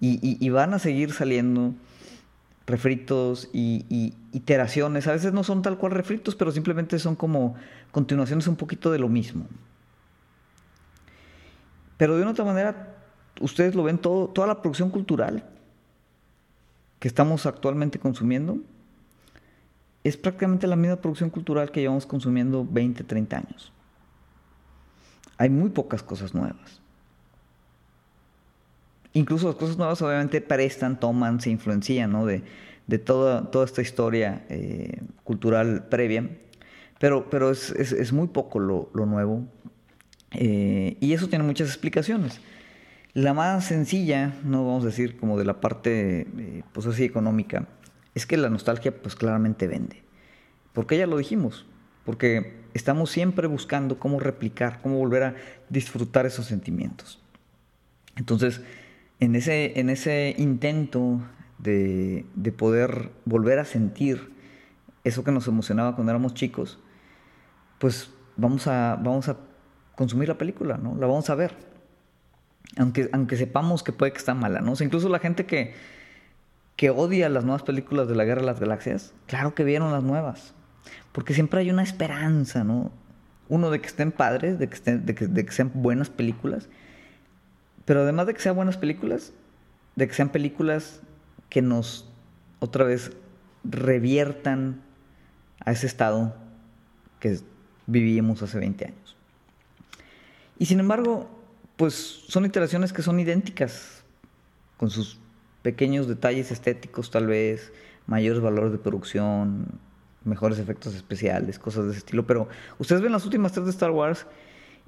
Y, 0.00 0.48
van 0.50 0.74
a 0.74 0.78
seguir 0.78 1.12
saliendo 1.12 1.74
refritos 2.66 3.48
y, 3.52 4.14
iteraciones. 4.32 5.06
A 5.06 5.12
veces 5.12 5.32
no 5.32 5.44
son 5.44 5.62
tal 5.62 5.78
cual 5.78 5.92
refritos, 5.92 6.34
pero 6.34 6.52
simplemente 6.52 6.98
son 6.98 7.16
como 7.16 7.54
continuaciones 7.90 8.46
un 8.48 8.56
poquito 8.56 8.92
de 8.92 8.98
lo 8.98 9.08
mismo. 9.08 9.46
Pero 11.98 12.16
de 12.16 12.22
una 12.22 12.30
otra 12.30 12.46
manera, 12.46 12.96
ustedes 13.40 13.74
lo 13.74 13.82
ven 13.82 13.98
todo, 13.98 14.28
toda 14.28 14.46
la 14.46 14.62
producción 14.62 14.90
cultural 14.90 15.44
que 16.98 17.08
estamos 17.08 17.44
actualmente 17.44 17.98
consumiendo 17.98 18.58
es 20.04 20.16
prácticamente 20.16 20.66
la 20.66 20.76
misma 20.76 20.96
producción 20.96 21.28
cultural 21.28 21.70
que 21.70 21.80
llevamos 21.80 22.06
consumiendo 22.06 22.66
20, 22.68 23.04
30 23.04 23.36
años. 23.36 23.72
Hay 25.36 25.50
muy 25.50 25.70
pocas 25.70 26.02
cosas 26.02 26.34
nuevas. 26.34 26.80
Incluso 29.12 29.48
las 29.48 29.56
cosas 29.56 29.76
nuevas 29.76 30.00
obviamente 30.00 30.40
prestan, 30.40 30.98
toman, 30.98 31.40
se 31.40 31.50
influencian 31.50 32.12
¿no? 32.12 32.26
de, 32.26 32.42
de 32.86 32.98
toda, 32.98 33.50
toda 33.50 33.64
esta 33.64 33.82
historia 33.82 34.44
eh, 34.48 35.02
cultural 35.24 35.86
previa, 35.88 36.28
pero, 36.98 37.28
pero 37.30 37.50
es, 37.50 37.70
es, 37.70 38.12
muy 38.12 38.28
poco 38.28 38.58
lo, 38.58 38.90
lo 38.92 39.06
nuevo 39.06 39.44
eh, 40.32 40.96
y 41.00 41.12
eso 41.12 41.28
tiene 41.28 41.44
muchas 41.44 41.68
explicaciones. 41.68 42.40
La 43.14 43.34
más 43.34 43.64
sencilla, 43.64 44.34
no 44.44 44.66
vamos 44.66 44.84
a 44.84 44.88
decir 44.88 45.16
como 45.16 45.38
de 45.38 45.44
la 45.44 45.60
parte 45.60 46.26
eh, 46.38 46.62
pues 46.72 46.86
así 46.86 47.04
económica, 47.04 47.66
es 48.14 48.26
que 48.26 48.36
la 48.36 48.50
nostalgia 48.50 48.94
pues 48.94 49.16
claramente 49.16 49.66
vende. 49.66 50.02
Porque 50.72 50.98
ya 50.98 51.06
lo 51.06 51.16
dijimos, 51.16 51.66
porque 52.04 52.58
estamos 52.74 53.10
siempre 53.10 53.46
buscando 53.46 53.98
cómo 53.98 54.20
replicar, 54.20 54.80
cómo 54.82 54.98
volver 54.98 55.22
a 55.22 55.34
disfrutar 55.68 56.26
esos 56.26 56.46
sentimientos. 56.46 57.20
Entonces, 58.16 58.60
en 59.20 59.34
ese, 59.34 59.78
en 59.80 59.90
ese 59.90 60.34
intento 60.38 61.20
de, 61.58 62.24
poder 62.56 63.10
volver 63.24 63.58
a 63.58 63.64
sentir 63.64 64.32
eso 65.04 65.24
que 65.24 65.32
nos 65.32 65.48
emocionaba 65.48 65.94
cuando 65.94 66.12
éramos 66.12 66.34
chicos, 66.34 66.78
pues 67.78 68.10
vamos 68.36 68.66
a, 68.66 68.96
vamos 68.96 69.28
a 69.28 69.36
consumir 69.98 70.28
la 70.28 70.38
película, 70.38 70.78
¿no? 70.78 70.94
La 70.94 71.08
vamos 71.08 71.28
a 71.28 71.34
ver. 71.34 71.56
Aunque, 72.76 73.10
aunque 73.12 73.36
sepamos 73.36 73.82
que 73.82 73.90
puede 73.90 74.12
que 74.12 74.18
está 74.18 74.32
mala, 74.32 74.60
¿no? 74.60 74.74
incluso 74.80 75.08
la 75.08 75.18
gente 75.18 75.44
que, 75.44 75.74
que 76.76 76.90
odia 76.90 77.28
las 77.28 77.44
nuevas 77.44 77.64
películas 77.64 78.06
de 78.06 78.14
la 78.14 78.24
Guerra 78.24 78.42
de 78.42 78.46
las 78.46 78.60
Galaxias, 78.60 79.12
claro 79.26 79.56
que 79.56 79.64
vieron 79.64 79.90
las 79.90 80.04
nuevas. 80.04 80.54
Porque 81.10 81.34
siempre 81.34 81.60
hay 81.60 81.70
una 81.70 81.82
esperanza, 81.82 82.62
¿no? 82.62 82.92
Uno, 83.48 83.70
de 83.70 83.80
que 83.80 83.88
estén 83.88 84.12
padres, 84.12 84.60
de 84.60 84.68
que, 84.68 84.74
estén, 84.76 85.04
de 85.04 85.16
que, 85.16 85.26
de 85.26 85.44
que 85.44 85.50
sean 85.52 85.72
buenas 85.74 86.10
películas. 86.10 86.68
Pero 87.84 88.02
además 88.02 88.28
de 88.28 88.34
que 88.34 88.40
sean 88.40 88.54
buenas 88.54 88.76
películas, 88.76 89.32
de 89.96 90.06
que 90.06 90.14
sean 90.14 90.28
películas 90.28 91.00
que 91.48 91.60
nos 91.60 92.08
otra 92.60 92.84
vez 92.84 93.10
reviertan 93.64 94.80
a 95.64 95.72
ese 95.72 95.88
estado 95.88 96.36
que 97.18 97.40
vivíamos 97.86 98.42
hace 98.42 98.58
20 98.58 98.84
años. 98.84 99.07
Y 100.58 100.66
sin 100.66 100.80
embargo, 100.80 101.28
pues 101.76 101.94
son 102.28 102.44
iteraciones 102.44 102.92
que 102.92 103.02
son 103.02 103.20
idénticas, 103.20 104.02
con 104.76 104.90
sus 104.90 105.18
pequeños 105.62 106.08
detalles 106.08 106.50
estéticos 106.50 107.10
tal 107.10 107.26
vez, 107.26 107.72
mayores 108.06 108.40
valores 108.40 108.72
de 108.72 108.78
producción, 108.78 109.66
mejores 110.24 110.58
efectos 110.58 110.94
especiales, 110.94 111.58
cosas 111.58 111.84
de 111.84 111.90
ese 111.90 111.98
estilo. 111.98 112.26
Pero 112.26 112.48
ustedes 112.78 113.02
ven 113.02 113.12
las 113.12 113.24
últimas 113.24 113.52
tres 113.52 113.66
de 113.66 113.70
Star 113.72 113.90
Wars 113.90 114.26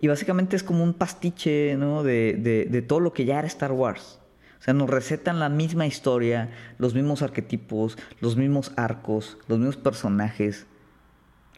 y 0.00 0.08
básicamente 0.08 0.56
es 0.56 0.62
como 0.62 0.82
un 0.82 0.94
pastiche 0.94 1.76
¿no? 1.76 2.02
de, 2.02 2.66
de, 2.68 2.82
todo 2.82 3.00
lo 3.00 3.12
que 3.12 3.24
ya 3.24 3.38
era 3.38 3.46
Star 3.46 3.72
Wars. 3.72 4.18
O 4.58 4.62
sea, 4.62 4.74
nos 4.74 4.90
recetan 4.90 5.38
la 5.38 5.48
misma 5.48 5.86
historia, 5.86 6.50
los 6.78 6.94
mismos 6.94 7.22
arquetipos, 7.22 7.96
los 8.20 8.36
mismos 8.36 8.72
arcos, 8.76 9.38
los 9.48 9.58
mismos 9.58 9.76
personajes, 9.76 10.66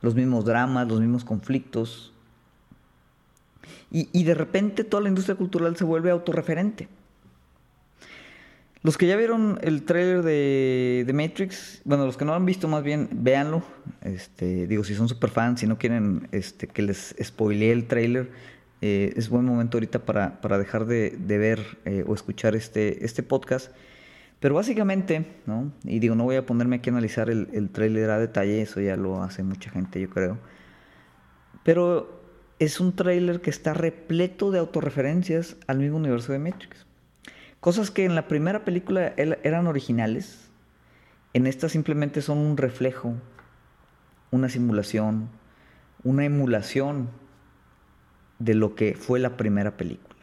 los 0.01 0.15
mismos 0.15 0.45
dramas, 0.45 0.89
los 0.89 1.01
mismos 1.01 1.25
conflictos. 1.25 2.12
Y, 3.91 4.09
y 4.13 4.25
de 4.25 4.35
repente 4.35 4.85
toda 4.85 5.03
la 5.03 5.09
industria 5.09 5.37
cultural 5.37 5.77
se 5.77 5.85
vuelve 5.85 6.11
autorreferente. 6.11 6.89
Los 8.85 8.99
que 8.99 9.07
ya 9.07 9.17
vieron 9.17 9.61
el 9.63 9.85
trailer 9.85 10.23
de, 10.23 11.05
de, 11.07 11.13
Matrix, 11.13 11.83
bueno, 11.85 12.05
los 12.05 12.17
que 12.17 12.25
no 12.25 12.33
lo 12.33 12.37
han 12.37 12.47
visto 12.47 12.67
más 12.67 12.83
bien, 12.83 13.09
véanlo. 13.13 13.63
Este, 14.01 14.67
digo, 14.67 14.83
si 14.83 14.97
son 14.97 15.09
super 15.09 15.31
fans, 15.31 15.61
si 15.61 15.69
no 15.69 15.79
quieren 15.79 16.27
este, 16.33 16.67
que 16.67 16.83
les 16.83 17.15
spoilee 17.23 17.71
el 17.71 17.87
trailer, 17.87 18.31
eh, 18.81 19.13
es 19.15 19.29
buen 19.29 19.45
momento 19.45 19.77
ahorita 19.77 20.01
para, 20.01 20.41
para 20.41 20.59
dejar 20.59 20.87
de, 20.87 21.11
de 21.11 21.39
ver 21.39 21.79
eh, 21.85 22.03
o 22.09 22.15
escuchar 22.15 22.57
este, 22.57 23.05
este 23.05 23.23
podcast. 23.23 23.71
Pero 24.41 24.57
básicamente, 24.57 25.27
¿no? 25.47 25.71
Y 25.85 26.01
digo, 26.01 26.17
no 26.17 26.25
voy 26.25 26.35
a 26.35 26.45
ponerme 26.45 26.75
aquí 26.77 26.91
a 26.91 26.93
analizar 26.95 27.31
el, 27.31 27.49
el 27.53 27.71
trailer 27.71 28.11
a 28.11 28.19
detalle, 28.19 28.63
eso 28.63 28.81
ya 28.81 28.97
lo 28.97 29.23
hace 29.23 29.45
mucha 29.45 29.71
gente, 29.71 30.01
yo 30.01 30.11
creo. 30.11 30.39
Pero 31.63 32.22
es 32.65 32.79
un 32.79 32.95
trailer 32.95 33.41
que 33.41 33.51
está 33.51 33.75
repleto 33.75 34.53
de 34.53 34.61
autorreferencias 34.61 35.57
al 35.67 35.79
mismo 35.79 35.97
universo 35.97 36.33
de 36.33 36.39
Matrix. 36.39 36.87
Cosas 37.59 37.91
que 37.91 38.05
en 38.05 38.15
la 38.15 38.29
primera 38.29 38.65
película 38.65 39.15
eran 39.17 39.67
originales, 39.67 40.49
en 41.33 41.49
esta 41.49 41.69
simplemente 41.69 42.23
son 42.23 42.39
un 42.39 42.57
reflejo, 42.57 43.15
una 44.31 44.49
simulación, 44.49 45.29
una 46.05 46.25
emulación 46.25 47.11
de 48.39 48.55
lo 48.55 48.77
que 48.77 48.95
fue 48.95 49.19
la 49.19 49.37
primera 49.37 49.77
película. 49.77 50.21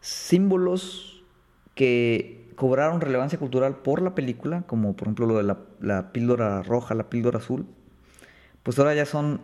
Símbolos 0.00 1.24
que 1.74 2.52
cobraron 2.56 3.00
relevancia 3.00 3.38
cultural 3.38 3.76
por 3.76 4.02
la 4.02 4.14
película, 4.14 4.64
como 4.66 4.94
por 4.96 5.08
ejemplo 5.08 5.26
lo 5.26 5.38
de 5.38 5.56
la 5.80 6.12
píldora 6.12 6.62
roja, 6.62 6.94
la 6.94 7.08
píldora 7.08 7.38
azul, 7.38 7.66
pues 8.66 8.80
ahora 8.80 8.96
ya 8.96 9.06
son 9.06 9.42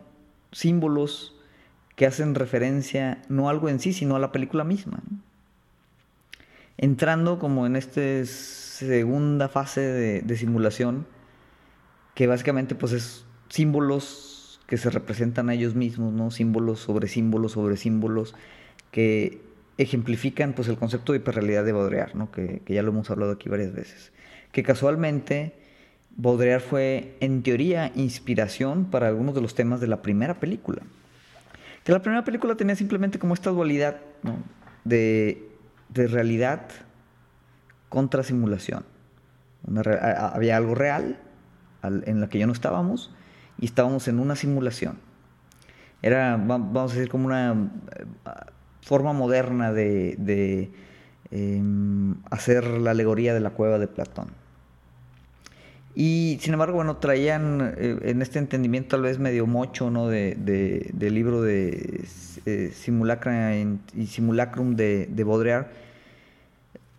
símbolos 0.50 1.33
que 1.95 2.07
hacen 2.07 2.35
referencia 2.35 3.23
no 3.29 3.47
a 3.47 3.52
algo 3.52 3.69
en 3.69 3.79
sí, 3.79 3.93
sino 3.93 4.17
a 4.17 4.19
la 4.19 4.33
película 4.33 4.64
misma. 4.64 5.00
Entrando 6.76 7.38
como 7.38 7.64
en 7.64 7.76
esta 7.76 8.00
segunda 8.26 9.49
fase 9.49 9.81
de, 9.81 10.37
simulación, 10.37 11.07
que 12.17 12.26
básicamente 12.26 12.75
pues 12.75 12.91
es 12.95 13.25
símbolos 13.49 14.61
que 14.67 14.76
se 14.76 14.91
representan 14.91 15.50
a 15.50 15.55
ellos 15.55 15.76
mismos, 15.76 16.12
¿no? 16.12 16.33
Símbolos 16.33 16.81
sobre 16.81 17.07
símbolos 17.07 17.52
sobre 17.52 17.76
símbolos 17.76 18.35
que 18.91 19.41
ejemplifican 19.79 20.52
pues 20.52 20.67
el 20.67 20.79
concepto 20.79 21.12
de 21.12 21.19
hiperrealidad 21.19 21.64
de 21.64 21.71
Baudrillard. 21.71 22.29
Que, 22.33 22.61
que, 22.64 22.75
ya 22.75 22.83
lo 22.83 22.91
hemos 22.91 23.09
hablado 23.09 23.31
aquí 23.31 23.49
varias 23.49 23.73
veces. 23.73 24.11
que 24.50 24.64
casualmente 24.64 25.62
Baudrillard 26.16 26.61
fue, 26.61 27.16
en 27.21 27.42
teoría, 27.42 27.90
inspiración 27.95 28.87
para 28.87 29.09
algunos 29.09 29.35
de 29.35 29.40
los 29.40 29.54
temas 29.54 29.81
de 29.81 29.87
la 29.87 30.02
primera 30.02 30.40
película. 30.40 30.83
Que 31.85 31.92
la 31.92 32.02
primera 32.02 32.25
película 32.25 32.54
tenía 32.54 32.76
simplemente 32.76 33.19
como 33.19 33.35
esta 33.35 33.50
dualidad 33.50 33.97
de, 34.85 35.49
realidad 35.95 36.69
contra 37.88 38.23
simulación. 38.23 38.85
había 39.66 40.57
algo 40.57 40.75
real 40.75 41.19
en 41.83 42.21
la 42.21 42.28
que 42.28 42.38
ya 42.38 42.47
no 42.47 42.52
estábamos 42.52 43.14
y 43.59 43.66
estábamos 43.66 44.07
en 44.09 44.19
una 44.19 44.37
simulación. 44.37 44.99
Era, 46.02 46.37
vamos 46.37 46.92
a 46.92 46.95
decir, 46.95 47.09
como 47.09 47.26
una 47.26 47.52
eh, 47.52 48.04
forma 48.81 49.12
moderna 49.12 49.73
de, 49.73 50.71
em, 51.31 52.16
hacer 52.31 52.66
la 52.66 52.90
alegoría 52.90 53.35
de 53.35 53.40
la 53.40 53.50
cueva 53.50 53.78
de 53.78 53.87
Platón. 53.87 54.42
Y 55.95 56.39
sin 56.41 56.55
embargo, 56.55 56.77
bueno, 56.77 56.97
traían 56.97 57.75
eh, 57.77 57.99
en 58.03 58.23
este 58.23 58.39
entendimiento 58.39 58.91
tal 58.97 59.03
vez 59.03 59.19
medio 59.19 59.47
mocho, 59.47 59.91
¿no? 59.91 60.09
De, 60.09 60.35
del 60.93 61.15
libro 61.15 61.43
de 61.43 62.05
eh, 62.47 62.71
Simulacra 62.75 63.55
y 63.55 64.07
Simulacrum 64.07 64.75
de, 64.75 65.07
de. 65.11 65.67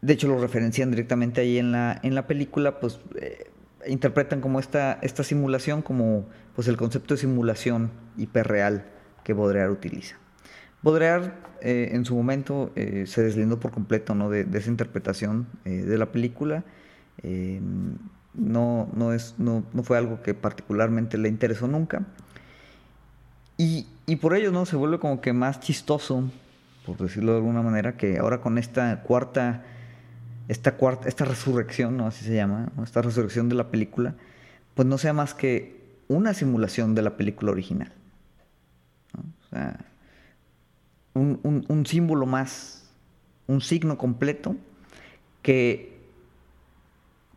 De 0.02 0.14
hecho, 0.14 0.28
lo 0.28 0.40
referencian 0.40 0.92
directamente 0.92 1.42
ahí 1.42 1.58
en 1.58 1.72
la, 1.72 2.00
en 2.04 2.14
la 2.14 2.28
película, 2.28 2.80
pues 2.80 3.00
eh, 3.20 3.50
interpretan 3.88 4.42
como 4.42 4.60
esta, 4.60 5.00
esta 5.02 5.24
simulación 5.24 5.82
como 5.82 6.28
pues 6.56 6.68
el 6.68 6.78
concepto 6.78 7.16
de 7.16 7.22
simulación 7.22 7.90
hiperreal 8.18 8.86
que 9.24 9.34
Baudrillard 9.34 9.72
utiliza. 9.72 10.18
Baudrillard 10.84 11.32
en 11.62 12.04
su 12.04 12.14
momento 12.14 12.74
se 12.76 13.24
deslindó 13.24 13.58
por 13.58 13.72
completo 13.72 14.14
¿no? 14.14 14.30
de, 14.30 14.46
esa 14.54 14.70
interpretación 14.70 15.48
de 15.64 15.98
la 15.98 16.12
película 16.12 16.66
no, 18.34 18.90
no, 18.96 19.14
es, 19.14 19.36
no, 19.38 19.64
no, 19.74 19.84
fue 19.84 19.98
algo 19.98 20.22
que 20.22 20.34
particularmente 20.34 21.18
le 21.18 21.30
interesó 21.30 21.68
nunca. 21.68 22.04
Y, 23.58 23.88
y, 24.06 24.16
por 24.16 24.36
ello 24.36 24.52
¿no? 24.52 24.66
se 24.66 24.76
vuelve 24.76 25.00
como 25.00 25.22
que 25.22 25.34
más 25.34 25.60
chistoso, 25.60 26.24
por 26.86 26.98
decirlo 26.98 27.34
de 27.34 27.38
alguna 27.38 27.62
manera, 27.62 27.96
que 27.96 28.18
ahora 28.18 28.42
con 28.42 28.58
esta 28.58 29.02
cuarta, 29.04 29.64
esta 30.48 30.76
cuarta, 30.76 31.08
esta 31.08 31.26
resurrección, 31.26 31.98
¿no? 31.98 32.08
así 32.08 32.26
se 32.26 32.36
llama, 32.36 32.72
esta 32.84 33.02
resurrección 33.02 33.50
de 33.50 33.56
la 33.56 33.70
película, 33.70 34.16
pues 34.74 34.88
no 34.88 34.98
sea 34.98 35.14
más 35.14 35.34
que 35.34 35.84
una 36.08 36.34
simulación 36.34 36.96
de 36.96 37.04
la 37.04 37.16
película 37.16 37.52
original. 37.52 37.94
O 39.16 39.50
sea, 39.50 39.86
un, 41.14 41.40
un, 41.44 41.66
un 41.68 41.86
símbolo 41.86 42.26
más, 42.26 42.90
un 43.46 43.62
signo 43.62 44.00
completo 44.00 44.56
que 45.44 45.93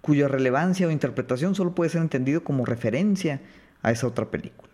cuya 0.06 0.28
relevancia 0.28 0.86
o 0.86 0.92
interpretación 0.92 1.56
solo 1.56 1.74
puede 1.74 1.90
ser 1.90 2.00
entendido 2.00 2.44
como 2.44 2.64
referencia 2.64 3.40
a 3.82 3.90
esa 3.90 4.06
otra 4.06 4.26
película. 4.26 4.72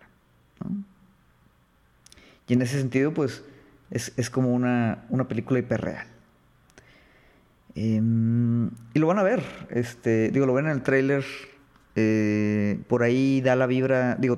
Y 2.47 2.53
en 2.53 2.61
ese 2.61 2.77
sentido, 2.79 3.15
pues, 3.15 3.43
es, 3.89 4.29
como 4.29 4.53
una, 4.53 5.07
película 5.27 5.57
hiperreal. 5.57 6.05
Em, 7.73 8.69
y 8.93 8.99
lo 8.99 9.07
van 9.07 9.17
a 9.17 9.23
ver, 9.23 9.41
este, 9.71 10.29
digo, 10.29 10.45
lo 10.45 10.53
ven 10.53 10.65
en 10.65 10.71
el 10.73 10.83
tráiler, 10.83 11.25
eh, 11.95 12.77
por 12.87 13.01
ahí 13.01 13.41
da 13.41 13.55
la 13.55 13.65
vibra, 13.65 14.15
digo, 14.19 14.37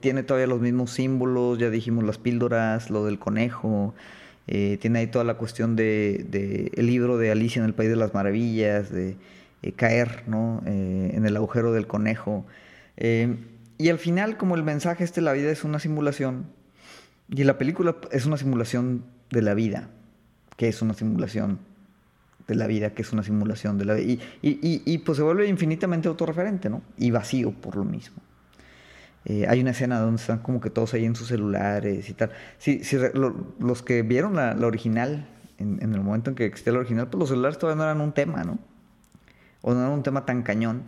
tiene 0.00 0.22
todavía 0.22 0.46
los 0.46 0.62
mismos 0.62 0.92
símbolos, 0.92 1.58
ya 1.58 1.68
dijimos 1.68 2.04
las 2.04 2.16
píldoras, 2.16 2.88
lo 2.88 3.04
del 3.04 3.18
conejo, 3.18 3.94
eh, 4.46 4.78
tiene 4.80 5.00
ahí 5.00 5.08
toda 5.08 5.24
la 5.24 5.34
cuestión 5.34 5.76
del 5.76 6.30
de, 6.30 6.72
el 6.74 6.86
libro 6.86 7.18
de 7.18 7.30
Alicia 7.30 7.60
en 7.60 7.66
el 7.66 7.74
País 7.74 7.90
de 7.90 7.96
las 7.96 8.14
Maravillas, 8.14 8.90
de 8.90 9.16
eh, 9.64 9.72
caer 9.72 10.24
¿no? 10.26 10.62
Eh, 10.66 11.12
en 11.14 11.24
el 11.24 11.34
agujero 11.38 11.72
del 11.72 11.86
conejo. 11.86 12.44
Eh, 12.98 13.34
y 13.78 13.88
al 13.88 13.98
final, 13.98 14.36
como 14.36 14.56
el 14.56 14.62
mensaje 14.62 15.04
este, 15.04 15.22
la 15.22 15.32
vida 15.32 15.50
es 15.50 15.64
una 15.64 15.78
simulación, 15.78 16.50
y 17.30 17.44
la 17.44 17.56
película 17.56 17.96
es 18.12 18.26
una 18.26 18.36
simulación 18.36 19.06
de 19.30 19.40
la 19.40 19.54
vida, 19.54 19.88
que 20.58 20.68
es 20.68 20.82
una 20.82 20.92
simulación 20.92 21.60
de 22.46 22.56
la 22.56 22.66
vida, 22.66 22.90
que 22.90 23.00
es 23.00 23.12
una 23.14 23.22
simulación 23.22 23.78
de 23.78 23.86
la 23.86 23.94
vida. 23.94 24.22
Y, 24.42 24.98
pues 24.98 25.16
se 25.16 25.24
vuelve 25.24 25.48
infinitamente 25.48 26.08
autorreferente, 26.08 26.68
¿no? 26.68 26.82
Y 26.98 27.10
vacío 27.10 27.52
por 27.52 27.76
lo 27.76 27.84
mismo. 27.84 28.18
hay 29.26 29.60
una 29.62 29.70
escena 29.70 29.98
donde 29.98 30.20
están 30.20 30.40
como 30.40 30.60
que 30.60 30.68
todos 30.68 30.92
ahí 30.92 31.06
en 31.06 31.16
sus 31.16 31.28
celulares 31.28 32.10
y 32.10 32.12
tal. 32.12 32.32
Si, 32.58 32.82
los 33.58 33.82
que 33.82 34.02
vieron 34.02 34.36
la, 34.36 34.54
original, 34.60 35.26
en, 35.56 35.82
en, 35.82 35.94
el 35.94 36.02
momento 36.02 36.28
en 36.28 36.36
que 36.36 36.44
existía 36.44 36.74
la 36.74 36.80
original, 36.80 37.08
pues 37.08 37.18
los 37.18 37.28
celulares 37.30 37.56
todavía 37.56 37.78
no 37.78 37.84
eran 37.84 38.02
un 38.02 38.12
tema, 38.12 38.44
¿no? 38.44 38.58
O 39.64 39.72
no 39.72 39.80
era 39.80 39.90
un 39.90 40.02
tema 40.02 40.26
tan 40.26 40.42
cañón. 40.42 40.84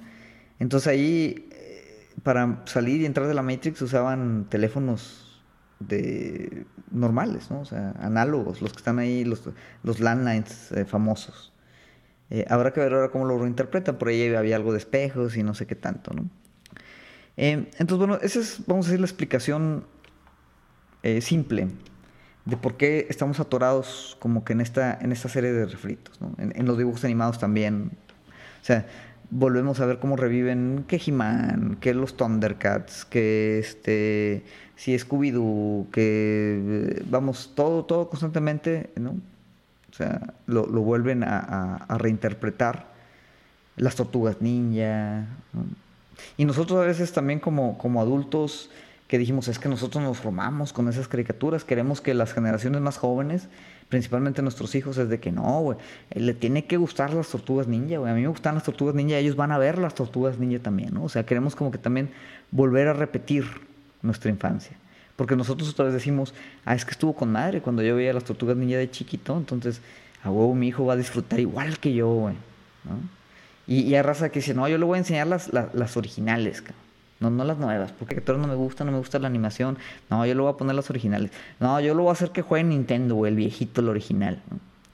Entonces 0.58 0.86
ahí, 0.86 1.48
eh, 1.50 2.08
para 2.22 2.62
salir 2.66 3.00
y 3.00 3.06
entrar 3.06 3.26
de 3.26 3.34
la 3.34 3.42
Matrix 3.42 3.80
usaban 3.82 4.46
teléfonos 4.50 5.42
de 5.80 6.66
normales, 6.90 7.50
¿no? 7.50 7.60
O 7.60 7.64
sea, 7.64 7.94
análogos, 7.98 8.62
los 8.62 8.72
que 8.72 8.78
están 8.78 8.98
ahí, 8.98 9.24
los, 9.24 9.48
los 9.82 10.00
landlines 10.00 10.72
eh, 10.72 10.84
famosos. 10.84 11.52
Eh, 12.28 12.44
habrá 12.48 12.72
que 12.72 12.80
ver 12.80 12.92
ahora 12.92 13.10
cómo 13.10 13.24
lo 13.24 13.38
reinterpretan, 13.38 13.96
por 13.96 14.08
ahí 14.08 14.34
había 14.34 14.56
algo 14.56 14.72
de 14.72 14.78
espejos 14.78 15.36
y 15.36 15.42
no 15.42 15.54
sé 15.54 15.66
qué 15.66 15.74
tanto, 15.74 16.12
¿no? 16.14 16.28
entonces, 17.38 17.98
bueno, 17.98 18.18
esa 18.22 18.40
es, 18.40 18.62
vamos 18.66 18.86
a 18.86 18.88
decir, 18.88 19.00
la 19.00 19.06
explicación 19.06 19.84
simple 21.20 21.68
de 22.46 22.56
por 22.56 22.78
qué 22.78 23.06
estamos 23.10 23.38
atorados 23.40 24.16
como 24.20 24.42
que 24.42 24.54
en 24.54 24.62
esta, 24.62 24.98
en 24.98 25.12
esta 25.12 25.28
serie 25.28 25.52
de 25.52 25.66
refritos, 25.66 26.18
¿no? 26.18 26.34
en, 26.38 26.64
los 26.64 26.78
dibujos 26.78 27.04
animados 27.04 27.38
también 27.38 27.92
sea, 28.66 28.86
volvemos 29.30 29.80
a 29.80 29.86
ver 29.86 29.98
cómo 29.98 30.16
reviven 30.16 30.84
que 30.86 31.00
He-Man, 31.04 31.78
que 31.80 31.94
los 31.94 32.16
Thundercats, 32.16 33.04
que 33.04 33.58
este, 33.58 34.44
si 34.76 34.94
Scooby-Doo, 34.96 35.90
que 35.90 37.02
vamos, 37.08 37.52
todo, 37.54 37.84
todo 37.84 38.08
constantemente, 38.08 38.90
¿no? 38.96 39.10
O 39.90 39.94
sea, 39.96 40.34
lo, 40.46 40.66
vuelven 40.66 41.22
a, 41.24 41.86
reinterpretar. 41.98 42.94
Las 43.76 43.94
tortugas 43.94 44.40
ninja. 44.40 45.26
Y 46.38 46.46
nosotros 46.46 46.80
a 46.80 46.86
veces 46.86 47.12
también 47.12 47.40
como, 47.40 47.76
como 47.76 48.00
adultos 48.00 48.70
que 49.06 49.18
dijimos, 49.18 49.48
es 49.48 49.58
que 49.58 49.68
nosotros 49.68 50.02
nos 50.02 50.18
formamos 50.18 50.72
con 50.72 50.88
esas 50.88 51.08
caricaturas, 51.08 51.64
queremos 51.64 52.00
que 52.00 52.14
las 52.14 52.32
generaciones 52.32 52.80
más 52.80 52.96
jóvenes 52.96 53.48
principalmente 53.88 54.42
nuestros 54.42 54.74
hijos, 54.74 54.98
es 54.98 55.08
de 55.08 55.20
que 55.20 55.30
no, 55.30 55.60
güey, 55.60 55.78
le 56.14 56.34
tiene 56.34 56.64
que 56.64 56.76
gustar 56.76 57.14
las 57.14 57.28
tortugas 57.28 57.68
ninja, 57.68 57.98
güey. 57.98 58.10
A 58.10 58.14
mí 58.14 58.22
me 58.22 58.28
gustan 58.28 58.54
las 58.54 58.64
tortugas 58.64 58.94
ninja, 58.94 59.16
ellos 59.16 59.36
van 59.36 59.52
a 59.52 59.58
ver 59.58 59.78
las 59.78 59.94
tortugas 59.94 60.38
ninja 60.38 60.58
también, 60.60 60.94
¿no? 60.94 61.04
O 61.04 61.08
sea, 61.08 61.24
queremos 61.24 61.54
como 61.54 61.70
que 61.70 61.78
también 61.78 62.10
volver 62.50 62.88
a 62.88 62.92
repetir 62.92 63.44
nuestra 64.02 64.30
infancia. 64.30 64.76
Porque 65.16 65.36
nosotros 65.36 65.70
otra 65.70 65.86
vez 65.86 65.94
decimos, 65.94 66.34
ah, 66.64 66.74
es 66.74 66.84
que 66.84 66.90
estuvo 66.90 67.14
con 67.14 67.32
madre 67.32 67.62
cuando 67.62 67.82
yo 67.82 67.96
veía 67.96 68.12
las 68.12 68.24
tortugas 68.24 68.56
ninja 68.56 68.76
de 68.76 68.90
chiquito, 68.90 69.36
entonces, 69.36 69.80
a 70.22 70.30
huevo, 70.30 70.54
mi 70.54 70.68
hijo 70.68 70.84
va 70.84 70.94
a 70.94 70.96
disfrutar 70.96 71.40
igual 71.40 71.78
que 71.78 71.94
yo, 71.94 72.08
güey, 72.08 72.34
¿no? 72.84 73.16
Y, 73.66 73.80
y 73.80 73.94
hay 73.94 74.02
raza 74.02 74.28
que 74.28 74.40
dice, 74.40 74.54
no, 74.54 74.68
yo 74.68 74.78
le 74.78 74.84
voy 74.84 74.96
a 74.96 74.98
enseñar 74.98 75.26
las, 75.26 75.52
las, 75.52 75.96
originales, 75.96 76.62
cabrón. 76.62 76.85
No, 77.18 77.30
no 77.30 77.44
las 77.44 77.56
nuevas, 77.56 77.92
porque 77.92 78.20
todo 78.20 78.36
no 78.36 78.46
me 78.46 78.54
gusta, 78.54 78.84
no 78.84 78.92
me 78.92 78.98
gusta 78.98 79.18
la 79.18 79.26
animación. 79.26 79.78
No, 80.10 80.26
yo 80.26 80.34
le 80.34 80.40
voy 80.40 80.52
a 80.52 80.56
poner 80.56 80.74
las 80.74 80.90
originales. 80.90 81.30
No, 81.60 81.80
yo 81.80 81.94
lo 81.94 82.02
voy 82.02 82.10
a 82.10 82.12
hacer 82.12 82.30
que 82.30 82.42
juegue 82.42 82.64
Nintendo, 82.64 83.26
el 83.26 83.36
viejito, 83.36 83.80
el 83.80 83.88
original. 83.88 84.42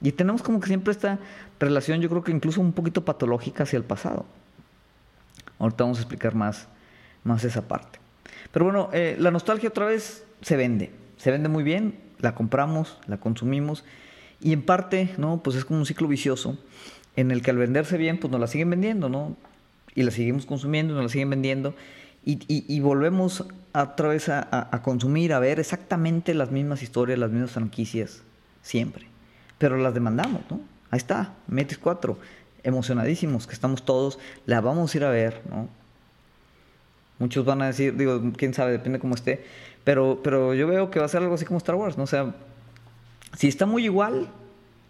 Y 0.01 0.11
tenemos 0.13 0.41
como 0.41 0.59
que 0.59 0.67
siempre 0.67 0.91
esta 0.91 1.19
relación, 1.59 2.01
yo 2.01 2.09
creo 2.09 2.23
que 2.23 2.31
incluso 2.31 2.61
un 2.61 2.73
poquito 2.73 3.03
patológica 3.03 3.63
hacia 3.63 3.77
el 3.77 3.83
pasado. 3.83 4.25
Ahorita 5.59 5.83
vamos 5.83 5.97
a 5.97 6.01
explicar 6.01 6.35
más, 6.35 6.67
más 7.23 7.43
esa 7.43 7.67
parte. 7.67 7.99
Pero 8.51 8.65
bueno, 8.65 8.89
eh, 8.93 9.15
la 9.19 9.31
nostalgia 9.31 9.69
otra 9.69 9.85
vez 9.85 10.25
se 10.41 10.55
vende. 10.55 10.91
Se 11.17 11.31
vende 11.31 11.49
muy 11.49 11.63
bien, 11.63 11.99
la 12.19 12.35
compramos, 12.35 12.97
la 13.07 13.17
consumimos. 13.17 13.83
Y 14.39 14.53
en 14.53 14.61
parte, 14.61 15.13
¿no? 15.17 15.41
Pues 15.41 15.55
es 15.55 15.65
como 15.65 15.79
un 15.79 15.85
ciclo 15.85 16.07
vicioso 16.07 16.57
en 17.15 17.31
el 17.31 17.41
que 17.41 17.51
al 17.51 17.57
venderse 17.57 17.97
bien, 17.97 18.19
pues 18.19 18.31
nos 18.31 18.41
la 18.41 18.47
siguen 18.47 18.69
vendiendo, 18.69 19.09
¿no? 19.09 19.35
Y 19.95 20.03
la 20.03 20.11
seguimos 20.11 20.45
consumiendo, 20.45 20.93
nos 20.93 21.03
la 21.03 21.09
siguen 21.09 21.29
vendiendo. 21.29 21.75
Y, 22.25 22.79
volvemos 22.79 23.45
otra 23.73 24.07
vez 24.07 24.29
a, 24.29 24.81
consumir, 24.81 25.33
a 25.33 25.39
ver 25.39 25.59
exactamente 25.59 26.33
las 26.33 26.51
mismas 26.51 26.81
historias, 26.81 27.19
las 27.19 27.31
mismas 27.31 27.51
franquicias, 27.51 28.21
siempre. 28.61 29.07
Pero 29.57 29.77
las 29.77 29.93
demandamos, 29.93 30.41
¿no? 30.49 30.61
Ahí 30.89 30.97
está, 30.97 31.33
Metis 31.47 31.77
4, 31.77 32.17
emocionadísimos 32.63 33.45
que 33.45 33.53
estamos 33.53 33.83
todos, 33.83 34.19
la 34.45 34.61
vamos 34.61 34.93
a 34.93 34.97
ir 34.97 35.03
a 35.03 35.09
ver, 35.09 35.41
¿no? 35.49 35.67
Muchos 37.19 37.45
van 37.45 37.61
a 37.61 37.67
decir, 37.67 37.95
digo, 37.97 38.21
quién 38.37 38.53
sabe, 38.53 38.71
depende 38.71 38.99
cómo 38.99 39.15
esté, 39.15 39.43
pero, 39.83 40.21
pero 40.23 40.53
yo 40.53 40.67
veo 40.67 40.89
que 40.91 40.99
va 40.99 41.05
a 41.05 41.09
ser 41.09 41.21
algo 41.21 41.35
así 41.35 41.45
como 41.45 41.57
Star 41.57 41.75
Wars, 41.75 41.97
¿no? 41.97 42.03
O 42.03 42.07
sea, 42.07 42.33
si 43.37 43.47
está 43.47 43.65
muy 43.65 43.83
igual 43.83 44.29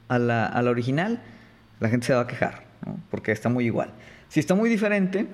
a 0.07 0.19
la, 0.19 0.45
a 0.45 0.61
la 0.61 0.69
original, 0.69 1.21
la 1.79 1.89
gente 1.89 2.05
se 2.05 2.13
va 2.13 2.21
a 2.21 2.27
quejar, 2.27 2.63
¿no? 2.85 2.99
Porque 3.09 3.31
está 3.31 3.49
muy 3.49 3.65
igual. 3.65 3.89
Si 4.29 4.39
está 4.39 4.53
muy 4.53 4.69
diferente, 4.69 5.27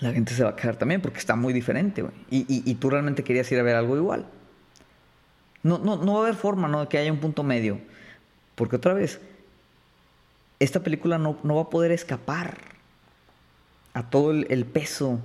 la 0.00 0.12
gente 0.12 0.34
se 0.34 0.42
va 0.42 0.50
a 0.50 0.56
quejar 0.56 0.76
también 0.76 1.00
porque 1.00 1.18
está 1.18 1.36
muy 1.36 1.52
diferente, 1.52 2.02
güey. 2.02 2.14
Y, 2.30 2.44
y, 2.48 2.74
tú 2.74 2.90
realmente 2.90 3.22
querías 3.22 3.50
ir 3.52 3.58
a 3.58 3.62
ver 3.62 3.76
algo 3.76 3.96
igual. 3.96 4.26
No, 5.62 5.78
no, 5.78 5.96
no 5.96 6.14
va 6.14 6.20
a 6.20 6.22
haber 6.22 6.34
forma, 6.34 6.68
¿no? 6.68 6.80
De 6.80 6.88
que 6.88 6.98
haya 6.98 7.12
un 7.12 7.18
punto 7.18 7.42
medio. 7.42 7.78
Porque 8.54 8.76
otra 8.76 8.94
vez, 8.94 9.20
esta 10.58 10.80
película 10.82 11.18
no, 11.18 11.36
va 11.42 11.62
a 11.62 11.70
poder 11.70 11.90
escapar 11.90 12.58
a 13.94 14.08
todo 14.08 14.30
el, 14.30 14.66
peso, 14.66 15.20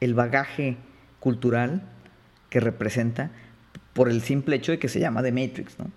el 0.00 0.14
bagaje 0.14 0.76
cultural 1.20 1.82
que 2.48 2.60
representa 2.60 3.30
por 3.92 4.08
el 4.08 4.22
simple 4.22 4.56
hecho 4.56 4.72
de 4.72 4.78
que 4.78 4.88
se 4.88 5.00
llama 5.00 5.22
The 5.22 5.32
Matrix, 5.32 5.78
¿no? 5.78 5.90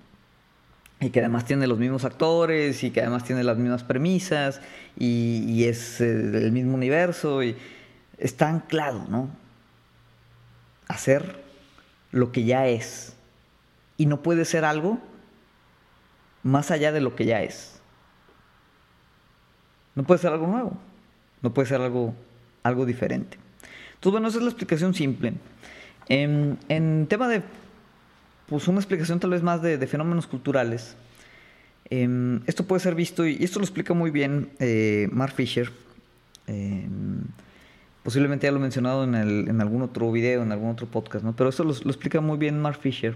Y 1.00 1.10
que 1.10 1.20
además 1.20 1.46
tiene 1.46 1.68
los 1.68 1.80
mismos 1.80 2.06
actores 2.06 2.84
y 2.84 2.92
que 2.92 3.02
además 3.02 3.24
tiene 3.24 3.44
las 3.44 3.58
mismas 3.58 3.84
premisas 3.84 4.62
y, 4.98 5.64
es 5.66 6.00
eh, 6.00 6.12
el 6.12 6.52
mismo 6.52 6.76
universo 6.76 7.44
y 7.44 7.58
está 8.18 8.50
anclado, 8.50 9.06
¿no? 9.10 9.30
Hacer 10.88 11.44
lo 12.12 12.32
que 12.32 12.44
ya 12.44 12.68
es. 12.68 13.16
Y 13.98 14.06
no 14.06 14.22
puede 14.22 14.46
ser 14.46 14.66
algo 14.66 15.00
más 16.44 16.72
allá 16.72 16.92
de 16.92 17.02
lo 17.02 17.16
que 17.16 17.26
ya 17.26 17.42
es. 17.42 17.80
No 19.96 20.04
puede 20.04 20.20
ser 20.20 20.34
algo 20.34 20.48
nuevo. 20.48 20.78
No 21.42 21.54
puede 21.54 21.68
ser 21.68 21.82
algo, 21.82 22.16
algo 22.64 22.86
diferente. 22.86 23.38
Entonces, 23.96 24.12
bueno, 24.12 24.28
esa 24.28 24.38
es 24.38 24.44
la 24.44 24.50
explicación 24.50 24.94
simple. 24.94 25.34
En, 26.08 27.08
tema 27.08 27.28
de, 27.28 27.42
pues 28.48 28.68
una 28.68 28.80
explicación 28.80 29.20
tal 29.20 29.32
vez 29.32 29.44
más 29.44 29.62
de, 29.62 29.86
fenómenos 29.88 30.28
culturales, 30.28 30.96
em, 31.90 32.42
esto 32.46 32.66
puede 32.66 32.82
ser 32.82 32.96
visto, 32.96 33.26
y 33.26 33.44
esto 33.44 33.60
lo 33.60 33.66
explica 33.66 33.94
muy 33.94 34.12
bien 34.12 34.52
eh, 34.60 35.08
Mark 35.12 35.34
Fisher. 35.34 35.72
Em, 36.48 37.24
posiblemente 38.04 38.48
ya 38.48 38.52
lo 38.52 38.58
he 38.58 38.62
mencionado 38.62 39.04
en, 39.04 39.62
algún 39.62 39.82
otro 39.82 40.12
video, 40.12 40.44
en 40.44 40.52
algún 40.52 40.72
otro 40.72 40.88
podcast, 40.88 41.24
¿no? 41.24 41.36
pero 41.36 41.50
esto 41.50 41.64
lo, 41.64 41.72
explica 41.72 42.22
muy 42.22 42.38
bien 42.38 42.62
Mark 42.62 42.80
Fisher 42.80 43.16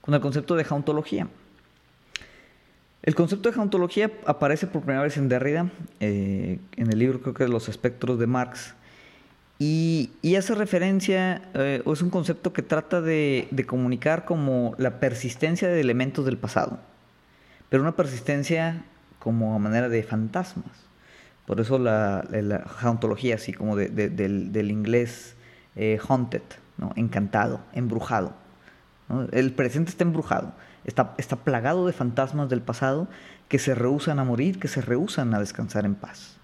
con 0.00 0.14
el 0.14 0.20
concepto 0.20 0.54
de 0.54 0.64
jauntología. 0.64 1.28
El 3.02 3.14
concepto 3.14 3.48
de 3.48 3.54
jauntología 3.54 4.10
aparece 4.26 4.66
por 4.66 4.82
primera 4.82 5.02
vez 5.02 5.16
en 5.16 5.28
Derrida, 5.28 5.70
eh, 6.00 6.58
en 6.76 6.92
el 6.92 6.98
libro 6.98 7.20
creo 7.20 7.34
que 7.34 7.44
de 7.44 7.50
los 7.50 7.68
espectros 7.68 8.18
de 8.18 8.26
Marx, 8.26 8.74
y, 9.60 10.36
hace 10.36 10.54
referencia, 10.54 11.42
eh, 11.54 11.82
o 11.84 11.92
es 11.92 12.02
un 12.02 12.10
concepto 12.10 12.52
que 12.52 12.62
trata 12.62 13.00
de, 13.00 13.48
comunicar 13.66 14.24
como 14.24 14.74
la 14.78 15.00
persistencia 15.00 15.68
de 15.68 15.80
elementos 15.80 16.24
del 16.24 16.38
pasado, 16.38 16.78
pero 17.68 17.82
una 17.82 17.96
persistencia 17.96 18.84
como 19.18 19.54
a 19.56 19.58
manera 19.58 19.88
de 19.88 20.02
fantasmas. 20.04 20.87
Por 21.48 21.60
eso 21.60 21.80
la, 21.80 22.22
jauntología, 22.76 23.34
así 23.34 23.52
como 23.52 23.74
del, 23.74 24.70
inglés 24.70 25.34
eh, 25.74 25.98
haunted, 26.08 26.42
¿no? 26.76 26.92
encantado, 26.94 27.60
embrujado. 27.72 28.34
El 29.32 29.52
presente 29.52 29.90
está 29.90 30.04
embrujado 30.04 30.52
está, 30.88 31.14
está 31.18 31.36
plagado 31.36 31.86
de 31.86 31.92
fantasmas 31.92 32.48
del 32.48 32.62
pasado 32.62 33.08
que 33.48 33.58
se 33.58 33.74
rehusan 33.74 34.18
a 34.18 34.24
morir, 34.24 34.58
que 34.58 34.68
se 34.68 34.80
rehusan 34.80 35.34
a 35.34 35.38
descansar 35.38 35.84
en 35.84 35.94
paz. 35.94 36.36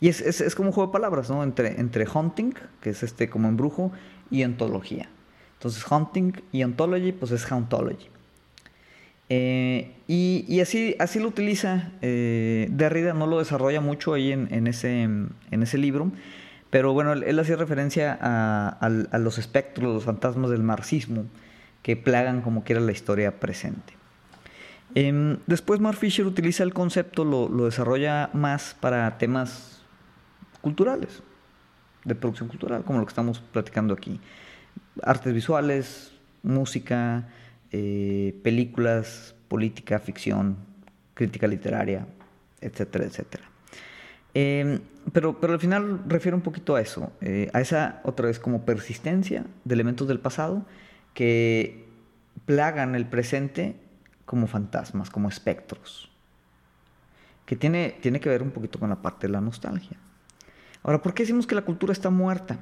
Y 0.00 0.08
es, 0.08 0.20
es, 0.20 0.54
como 0.54 0.68
un 0.68 0.74
juego 0.74 0.88
de 0.88 0.92
palabras, 0.92 1.30
¿no? 1.30 1.42
Entre, 1.42 1.80
entre 1.80 2.06
hunting, 2.08 2.52
que 2.80 2.90
es 2.90 3.02
este 3.02 3.28
como 3.28 3.48
embrujo, 3.48 3.92
y 4.30 4.44
ontología. 4.44 5.08
Entonces, 5.54 5.84
hunting 5.90 6.32
y 6.52 6.62
ontology, 6.62 7.12
pues 7.12 7.32
es 7.32 7.50
hauntology. 7.50 8.08
Eh, 9.32 9.94
y, 10.08 10.60
así, 10.60 10.96
lo 11.20 11.28
utiliza 11.28 11.92
eh, 12.02 12.66
Derrida, 12.70 13.14
no 13.14 13.26
lo 13.28 13.38
desarrolla 13.38 13.80
mucho 13.80 14.12
ahí 14.12 14.32
en, 14.32 14.66
ese, 14.66 15.78
libro, 15.78 16.10
pero 16.68 16.92
bueno, 16.92 17.12
él, 17.12 17.38
hacía 17.38 17.56
referencia 17.56 18.18
a, 18.20 18.68
a, 18.68 19.18
los 19.18 19.38
espectros, 19.38 19.94
los 19.94 20.04
fantasmas 20.04 20.50
del 20.50 20.64
marxismo, 20.64 21.26
que 21.82 21.96
plagan 21.96 22.42
como 22.42 22.64
quiera 22.64 22.80
la 22.80 22.92
historia 22.92 23.38
presente. 23.38 24.00
Em, 24.94 25.38
después 25.46 25.78
Mark 25.80 25.98
Fisher 25.98 26.26
utiliza 26.26 26.64
el 26.64 26.74
concepto, 26.74 27.24
lo, 27.24 27.64
desarrolla 27.64 28.30
más 28.32 28.76
para 28.80 29.18
temas 29.18 29.82
culturales, 30.60 31.22
de 32.04 32.14
producción 32.14 32.48
cultural, 32.48 32.82
como 32.82 32.98
lo 32.98 33.06
que 33.06 33.10
estamos 33.10 33.38
platicando 33.38 33.94
aquí. 33.94 34.20
Artes 35.02 35.32
visuales, 35.32 36.12
música, 36.42 37.28
eh, 37.72 38.38
películas, 38.42 39.34
política, 39.48 39.98
ficción, 39.98 40.56
crítica 41.14 41.46
literaria, 41.46 42.06
etcétera, 42.60 43.04
etcétera. 43.04 43.44
Em, 44.34 44.80
pero, 45.12 45.40
pero 45.40 45.54
al 45.54 45.60
final 45.60 46.02
refiere 46.06 46.36
un 46.36 46.42
poquito 46.42 46.76
a 46.76 46.80
eso, 46.80 47.12
eh, 47.20 47.50
a 47.52 47.60
esa 47.60 48.00
otra 48.04 48.26
vez 48.26 48.38
como 48.38 48.64
persistencia 48.64 49.44
de 49.64 49.74
elementos 49.74 50.06
del 50.06 50.20
pasado 50.20 50.64
que 51.14 51.88
plagan 52.46 52.94
el 52.94 53.06
presente 53.06 53.76
como 54.24 54.46
fantasmas, 54.46 55.10
como 55.10 55.28
espectros, 55.28 56.10
que 57.46 57.56
tiene, 57.56 57.96
tiene 58.00 58.20
que 58.20 58.28
ver 58.28 58.42
un 58.42 58.50
poquito 58.50 58.78
con 58.78 58.90
la 58.90 59.02
parte 59.02 59.26
de 59.26 59.32
la 59.32 59.40
nostalgia. 59.40 59.96
Ahora, 60.82 61.02
¿por 61.02 61.14
qué 61.14 61.24
decimos 61.24 61.46
que 61.46 61.54
la 61.54 61.62
cultura 61.62 61.92
está 61.92 62.10
muerta? 62.10 62.58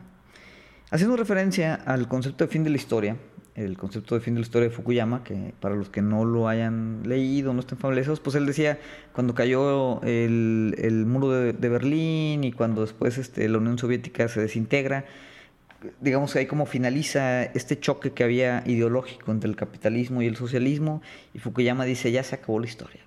Haciendo 0.91 1.17
referencia 1.17 1.75
al 1.75 2.09
concepto 2.09 2.45
de 2.45 2.49
fin 2.51 2.65
de 2.65 2.71
la 2.71 2.77
historia, 2.77 3.17
el 3.59 3.77
concepto 3.77 4.15
de 4.15 4.21
fin 4.21 4.35
de 4.35 4.41
la 4.41 4.47
historia 4.47 4.69
de 4.69 4.75
Fukuyama, 4.75 5.25
que 5.25 5.53
para 5.61 5.75
los 5.75 5.89
que 5.89 6.01
no 6.01 6.25
lo 6.25 6.49
hayan 6.49 7.03
leído, 7.05 7.53
no 7.53 7.61
estén 7.61 7.77
familiarizados, 7.77 8.21
pues 8.21 8.37
él 8.37 8.47
decía, 8.47 8.79
cuando 9.13 9.35
cayó 9.35 10.01
el, 10.03 11.05
muro 11.07 11.31
de, 11.31 11.69
Berlín 11.69 12.45
y 12.45 12.53
cuando 12.53 12.83
después 12.83 13.19
este, 13.19 13.49
la 13.49 13.59
Unión 13.59 13.77
Soviética 13.77 14.29
se 14.29 14.41
desintegra, 14.41 15.05
digamos 16.01 16.33
que 16.33 16.41
ahí 16.41 16.47
como 16.47 16.67
finaliza 16.67 17.43
este 17.43 17.79
choque 17.79 18.13
que 18.13 18.23
había 18.25 18.63
ideológico 18.67 19.33
entre 19.33 19.51
el 19.51 19.57
capitalismo 19.57 20.23
y 20.23 20.27
el 20.27 20.37
socialismo, 20.37 21.03
y 21.35 21.41
Fukuyama 21.41 21.85
dice, 21.85 22.13
ya 22.13 22.23
se 22.23 22.37
acabó 22.37 22.61
la 22.61 22.67
historia. 22.67 23.01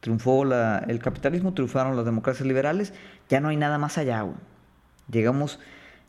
Triunfó 0.00 0.42
el 0.42 0.98
capitalismo, 0.98 1.54
triunfaron 1.54 1.96
las 1.96 2.04
democracias 2.04 2.46
liberales, 2.46 2.92
ya 3.30 3.40
no 3.40 3.48
hay 3.48 3.56
nada 3.56 3.78
más 3.78 3.96
allá. 3.96 4.26
Llegamos, 5.10 5.60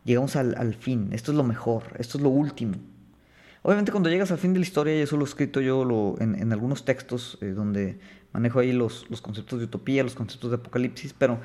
llegamos 0.03 0.35
al, 0.35 0.73
fin, 0.73 1.09
esto 1.13 1.31
es 1.31 1.37
lo 1.37 1.45
mejor, 1.45 1.83
esto 1.97 2.17
es 2.17 2.23
lo 2.23 2.29
último. 2.29 2.75
Obviamente 3.67 3.91
cuando 3.91 4.11
llegas 4.11 4.29
al 4.29 4.37
fin 4.37 4.53
de 4.53 4.59
la 4.59 4.63
historia, 4.63 4.95
y 4.95 4.99
eso 4.99 5.17
lo 5.17 5.25
he 5.25 5.27
escrito 5.27 5.59
yo 5.59 6.15
en, 6.19 6.53
algunos 6.53 6.85
textos 6.85 7.39
eh, 7.41 7.47
donde 7.47 7.97
manejo 8.31 8.59
ahí 8.59 8.71
los, 8.71 9.09
los 9.09 9.21
conceptos 9.21 9.57
de 9.57 9.65
utopía, 9.65 10.03
los 10.03 10.13
conceptos 10.13 10.51
de 10.51 10.57
apocalipsis, 10.57 11.13
pero 11.17 11.39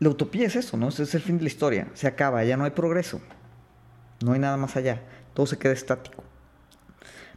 la 0.00 0.08
utopía 0.08 0.48
es 0.48 0.56
eso, 0.56 0.76
¿no? 0.76 0.88
Es 0.88 1.14
el 1.14 1.20
fin 1.20 1.36
de 1.36 1.44
la 1.44 1.46
historia. 1.46 1.86
Se 1.94 2.08
acaba, 2.08 2.42
ya 2.42 2.56
no 2.56 2.64
hay 2.64 2.72
progreso. 2.72 3.20
No 4.24 4.32
hay 4.32 4.40
nada 4.40 4.56
más 4.56 4.74
allá. 4.74 5.00
Todo 5.32 5.46
se 5.46 5.58
queda 5.58 5.72
estático. 5.72 6.24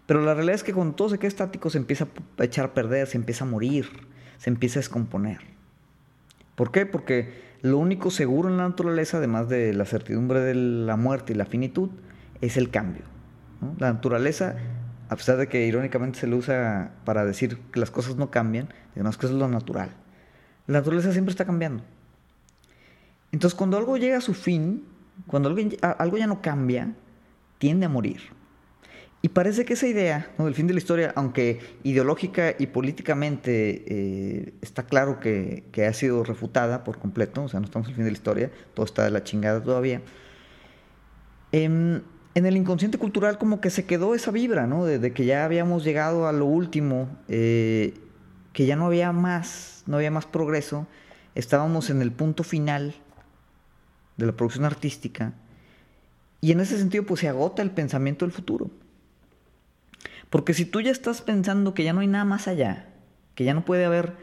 Pero 0.08 0.20
la 0.24 0.34
realidad 0.34 0.56
es 0.56 0.64
que 0.64 0.74
cuando 0.74 0.96
todo 0.96 1.10
se 1.10 1.20
queda 1.20 1.28
estático 1.28 1.70
se 1.70 1.78
empieza 1.78 2.08
a 2.40 2.44
echar 2.44 2.66
a 2.66 2.74
perder, 2.74 3.06
se 3.06 3.18
empieza 3.18 3.46
a 3.46 3.48
morir, 3.48 3.88
se 4.40 4.50
empieza 4.50 4.80
a 4.80 4.82
descomponer. 4.82 5.42
¿Por 6.56 6.72
qué? 6.72 6.88
Porque 6.88 7.40
lo 7.62 7.78
único 7.78 8.10
seguro 8.10 8.50
en 8.50 8.58
la 8.58 8.68
naturaleza, 8.68 9.18
además 9.18 9.48
de 9.48 9.74
la 9.74 9.86
certidumbre 9.86 10.40
de 10.40 10.56
la 10.56 10.96
muerte 10.96 11.34
y 11.34 11.36
la 11.36 11.46
finitud, 11.46 11.92
es 12.42 12.58
el 12.58 12.72
cambio. 12.72 13.14
La 13.78 13.94
naturaleza, 13.94 14.56
a 15.10 15.16
pesar 15.16 15.38
de 15.38 15.48
que 15.48 15.66
irónicamente 15.66 16.20
se 16.20 16.28
le 16.28 16.36
usa 16.36 16.92
para 17.06 17.26
decir 17.26 17.58
que 17.72 17.80
las 17.80 17.92
cosas 17.92 18.16
no 18.16 18.32
cambian, 18.32 18.70
digamos 18.96 19.18
que 19.18 19.26
es 19.26 19.32
lo 19.32 19.48
natural. 19.48 19.90
La 20.68 20.80
naturaleza 20.80 21.12
siempre 21.12 21.32
está 21.32 21.46
cambiando. 21.46 21.84
Entonces, 23.32 23.56
cuando 23.56 23.78
algo 23.78 23.98
llega 23.98 24.18
a 24.18 24.22
su 24.22 24.34
fin, 24.34 24.84
cuando 25.28 25.50
algo, 25.50 26.18
ya 26.18 26.28
no 26.28 26.42
cambia, 26.42 26.94
tiende 27.58 27.86
a 27.86 27.90
morir. 27.90 28.22
Y 29.22 29.30
parece 29.30 29.66
que 29.66 29.74
esa 29.74 29.88
idea 29.88 30.32
del 30.38 30.54
fin 30.54 30.68
de 30.68 30.74
la 30.74 30.78
historia, 30.78 31.12
aunque 31.16 31.60
ideológica 31.84 32.54
y 32.58 32.68
políticamente 32.68 33.84
eh, 33.88 34.54
está 34.62 34.84
claro 34.84 35.20
que, 35.20 35.64
ha 35.88 35.94
sido 35.94 36.24
refutada 36.24 36.84
por 36.84 37.00
completo, 37.00 37.44
o 37.44 37.50
sea, 37.50 37.60
no 37.60 37.66
estamos 37.66 37.88
el 37.88 37.96
fin 37.96 38.04
de 38.04 38.12
la 38.12 38.18
historia, 38.18 38.52
todo 38.74 38.86
está 38.86 39.04
de 39.04 39.12
la 39.12 39.24
chingada 39.24 39.64
todavía, 39.64 40.02
em, 41.52 42.02
en 42.36 42.46
el 42.46 42.58
inconsciente 42.58 42.98
cultural 42.98 43.38
como 43.38 43.62
que 43.62 43.70
se 43.70 43.86
quedó 43.86 44.14
esa 44.14 44.30
vibra, 44.30 44.68
¿no? 44.68 44.86
De, 44.86 45.14
que 45.14 45.26
ya 45.26 45.46
habíamos 45.46 45.84
llegado 45.84 46.28
a 46.28 46.34
lo 46.34 46.46
último, 46.46 47.10
eh, 47.28 47.94
que 48.54 48.66
ya 48.66 48.76
no 48.76 48.86
había 48.86 49.12
más, 49.12 49.84
no 49.88 49.98
había 49.98 50.12
más 50.12 50.26
progreso, 50.26 50.86
estábamos 51.34 51.90
en 51.90 52.02
el 52.02 52.12
punto 52.12 52.44
final 52.44 52.94
de 54.18 54.26
la 54.26 54.34
producción 54.34 54.66
artística. 54.66 55.34
Y 56.42 56.52
en 56.52 56.60
ese 56.60 56.78
sentido, 56.78 57.06
pues 57.06 57.22
se 57.22 57.30
agota 57.30 57.62
el 57.62 57.72
pensamiento 57.72 58.26
del 58.26 58.34
futuro. 58.34 58.70
Porque 60.30 60.54
si 60.54 60.66
tú 60.66 60.82
ya 60.82 60.92
estás 60.92 61.22
pensando 61.22 61.74
que 61.74 61.84
ya 61.84 61.94
no 61.94 62.02
hay 62.02 62.08
nada 62.08 62.26
más 62.26 62.48
allá, 62.48 62.90
que 63.36 63.46
ya 63.46 63.54
no 63.54 63.64
puede 63.64 63.86
haber 63.86 64.14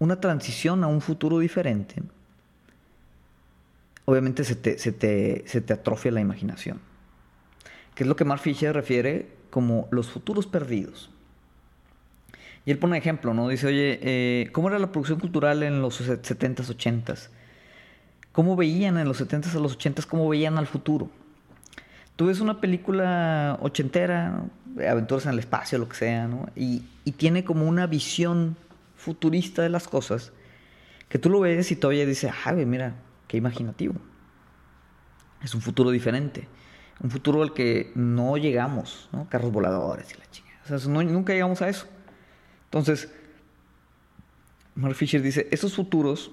una 0.00 0.20
transición 0.20 0.82
a 0.82 0.88
un 0.88 1.00
futuro 1.00 1.38
diferente, 1.38 2.02
obviamente 4.04 4.42
se 4.42 4.56
te, 4.56 4.78
se 4.78 4.90
te, 4.92 5.72
atrofia 5.72 6.10
la 6.10 6.20
imaginación. 6.20 6.80
Que 7.98 8.04
es 8.04 8.08
lo 8.08 8.14
que 8.14 8.24
Mark 8.24 8.40
Fisher 8.40 8.72
refiere 8.72 9.26
como 9.50 9.88
los 9.90 10.08
futuros 10.08 10.46
perdidos. 10.46 11.10
Y 12.64 12.70
él 12.70 12.78
pone 12.78 12.92
un 12.92 12.98
ejemplo, 12.98 13.34
¿no? 13.34 13.48
Dice, 13.48 13.66
oye, 13.66 13.98
eh, 14.02 14.50
¿cómo 14.52 14.68
era 14.68 14.78
la 14.78 14.92
producción 14.92 15.18
cultural 15.18 15.64
en 15.64 15.82
los 15.82 16.00
70s, 16.00 16.76
80s? 16.76 17.28
cómo 18.38 18.54
veían 18.54 18.98
en 18.98 19.08
los 19.08 19.20
70s 19.20 19.56
a 19.56 19.58
los 19.58 19.76
80s, 19.76 20.06
cómo 20.06 20.28
veían 20.28 20.58
al 20.58 20.68
futuro. 20.68 21.10
Tú 22.14 22.26
ves 22.26 22.38
una 22.38 22.60
película 22.60 23.58
ochentera, 23.60 24.44
aventuras 24.88 25.26
en 25.26 25.32
el 25.32 25.40
espacio, 25.40 25.76
lo 25.76 25.88
que 25.88 25.96
sea, 25.96 26.28
¿no? 26.28 26.46
y, 26.54 26.84
tiene 27.16 27.42
como 27.42 27.66
una 27.66 27.88
visión 27.88 28.56
futurista 28.94 29.62
de 29.62 29.70
las 29.70 29.88
cosas, 29.88 30.30
que 31.08 31.18
tú 31.18 31.30
lo 31.30 31.40
ves 31.40 31.72
y 31.72 31.74
todavía 31.74 32.06
dices, 32.06 32.30
ah, 32.44 32.52
mira, 32.52 32.94
qué 33.26 33.36
imaginativo. 33.36 33.96
Es 35.42 35.52
un 35.52 35.60
futuro 35.60 35.90
diferente. 35.90 36.46
Un 37.00 37.10
futuro 37.10 37.42
al 37.42 37.54
que 37.54 37.92
no 37.94 38.36
llegamos, 38.36 39.08
¿no? 39.12 39.28
Carros 39.28 39.52
voladores 39.52 40.12
y 40.12 40.18
la 40.18 40.30
chingada. 40.30 40.60
O 40.64 40.78
sea, 40.78 40.88
nunca 40.88 41.32
llegamos 41.32 41.62
a 41.62 41.68
eso. 41.68 41.86
Entonces, 42.64 43.10
Mark 44.74 44.94
Fisher 44.94 45.22
dice, 45.22 45.48
esos 45.50 45.74
futuros 45.74 46.30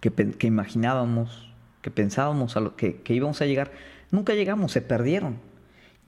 que, 0.00 0.10
que 0.12 0.46
imaginábamos, 0.46 1.52
que 1.82 1.90
pensábamos 1.90 2.56
a 2.56 2.60
lo 2.60 2.76
que, 2.76 3.02
que 3.02 3.14
íbamos 3.14 3.40
a 3.40 3.46
llegar, 3.46 3.72
nunca 4.10 4.34
llegamos, 4.34 4.72
se 4.72 4.82
perdieron. 4.82 5.38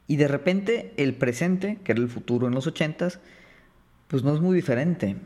Y 0.07 0.17
de 0.17 0.29
repente 0.29 0.93
el 0.97 1.15
presente, 1.15 1.79
que 1.85 1.93
era 1.93 2.01
el 2.01 2.09
futuro 2.09 2.47
en 2.47 2.55
los 2.55 2.67
ochentas, 2.67 3.21
pues 4.09 4.23
no 4.25 4.35
es 4.35 4.41
muy 4.41 4.55
diferente 4.55 5.17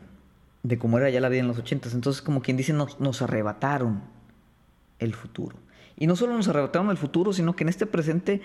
de 0.63 0.77
cómo 0.77 0.97
era 0.97 1.09
ya 1.09 1.19
la 1.19 1.29
vida 1.29 1.41
en 1.41 1.47
los 1.47 1.57
ochentas. 1.57 1.93
Entonces, 1.93 2.21
como 2.21 2.41
quien 2.41 2.57
dice, 2.57 2.73
nos, 2.73 2.99
nos 2.99 3.21
arrebataron 3.21 4.01
el 4.99 5.13
futuro. 5.13 5.57
Y 5.97 6.07
no 6.07 6.15
solo 6.15 6.33
nos 6.33 6.47
arrebataron 6.47 6.89
el 6.89 6.97
futuro, 6.97 7.33
sino 7.33 7.55
que 7.55 7.63
en 7.63 7.69
este 7.69 7.85
presente, 7.85 8.41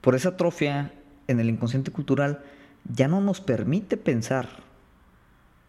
por 0.00 0.14
esa 0.14 0.30
atrofia 0.30 0.92
en 1.28 1.40
el 1.40 1.48
inconsciente 1.48 1.92
cultural, 1.92 2.42
ya 2.92 3.08
no 3.08 3.20
nos 3.20 3.40
permite 3.40 3.96
pensar 3.96 4.48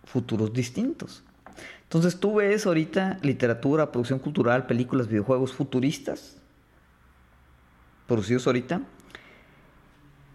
futuros 0.03 0.51
distintos. 0.51 1.23
Entonces 1.83 2.19
tú 2.19 2.35
ves 2.35 2.65
ahorita 2.65 3.19
literatura, 3.21 3.91
producción 3.91 4.19
cultural, 4.19 4.65
películas, 4.65 5.07
videojuegos 5.07 5.53
futuristas, 5.53 6.37
producidos 8.07 8.47
ahorita, 8.47 8.81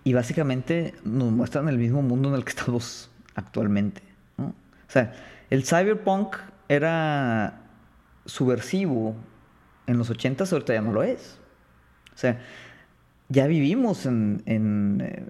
y 0.05 0.15
básicamente 0.15 0.95
nos 1.05 1.31
muestran 1.33 1.69
el 1.69 1.77
mismo 1.77 2.03
mundo 2.03 2.31
en 2.31 2.37
el 2.37 2.45
que 2.45 2.51
estamos 2.57 3.11
actualmente. 3.35 4.03
O 4.39 4.93
sea, 4.93 5.13
el 5.51 5.65
cyberpunk 5.65 6.37
era 6.69 7.63
subversivo 8.25 9.17
en 9.91 9.99
los 9.99 10.11
80 10.11 10.45
ahorita 10.45 10.75
ya 10.75 10.81
no 10.81 10.93
lo 10.93 11.03
es. 11.03 11.39
O 12.15 12.19
sea, 12.19 12.41
ya 13.29 13.47
vivimos 13.47 14.07
en, 14.07 14.43
eh, 14.47 15.25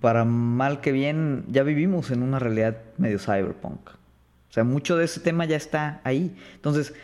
para 0.00 0.24
mal 0.24 0.80
que 0.80 0.92
bien, 0.92 1.44
ya 1.48 1.62
vivimos 1.62 2.10
en 2.10 2.22
una 2.22 2.38
realidad 2.38 2.76
medio 2.98 3.18
cyberpunk. 3.18 3.88
O 3.88 4.52
sea, 4.54 4.62
mucho 4.62 4.96
de 4.96 5.06
ese 5.06 5.20
tema 5.20 5.46
ya 5.46 5.56
está 5.56 6.00
ahí. 6.04 6.36
Entonces, 6.54 6.94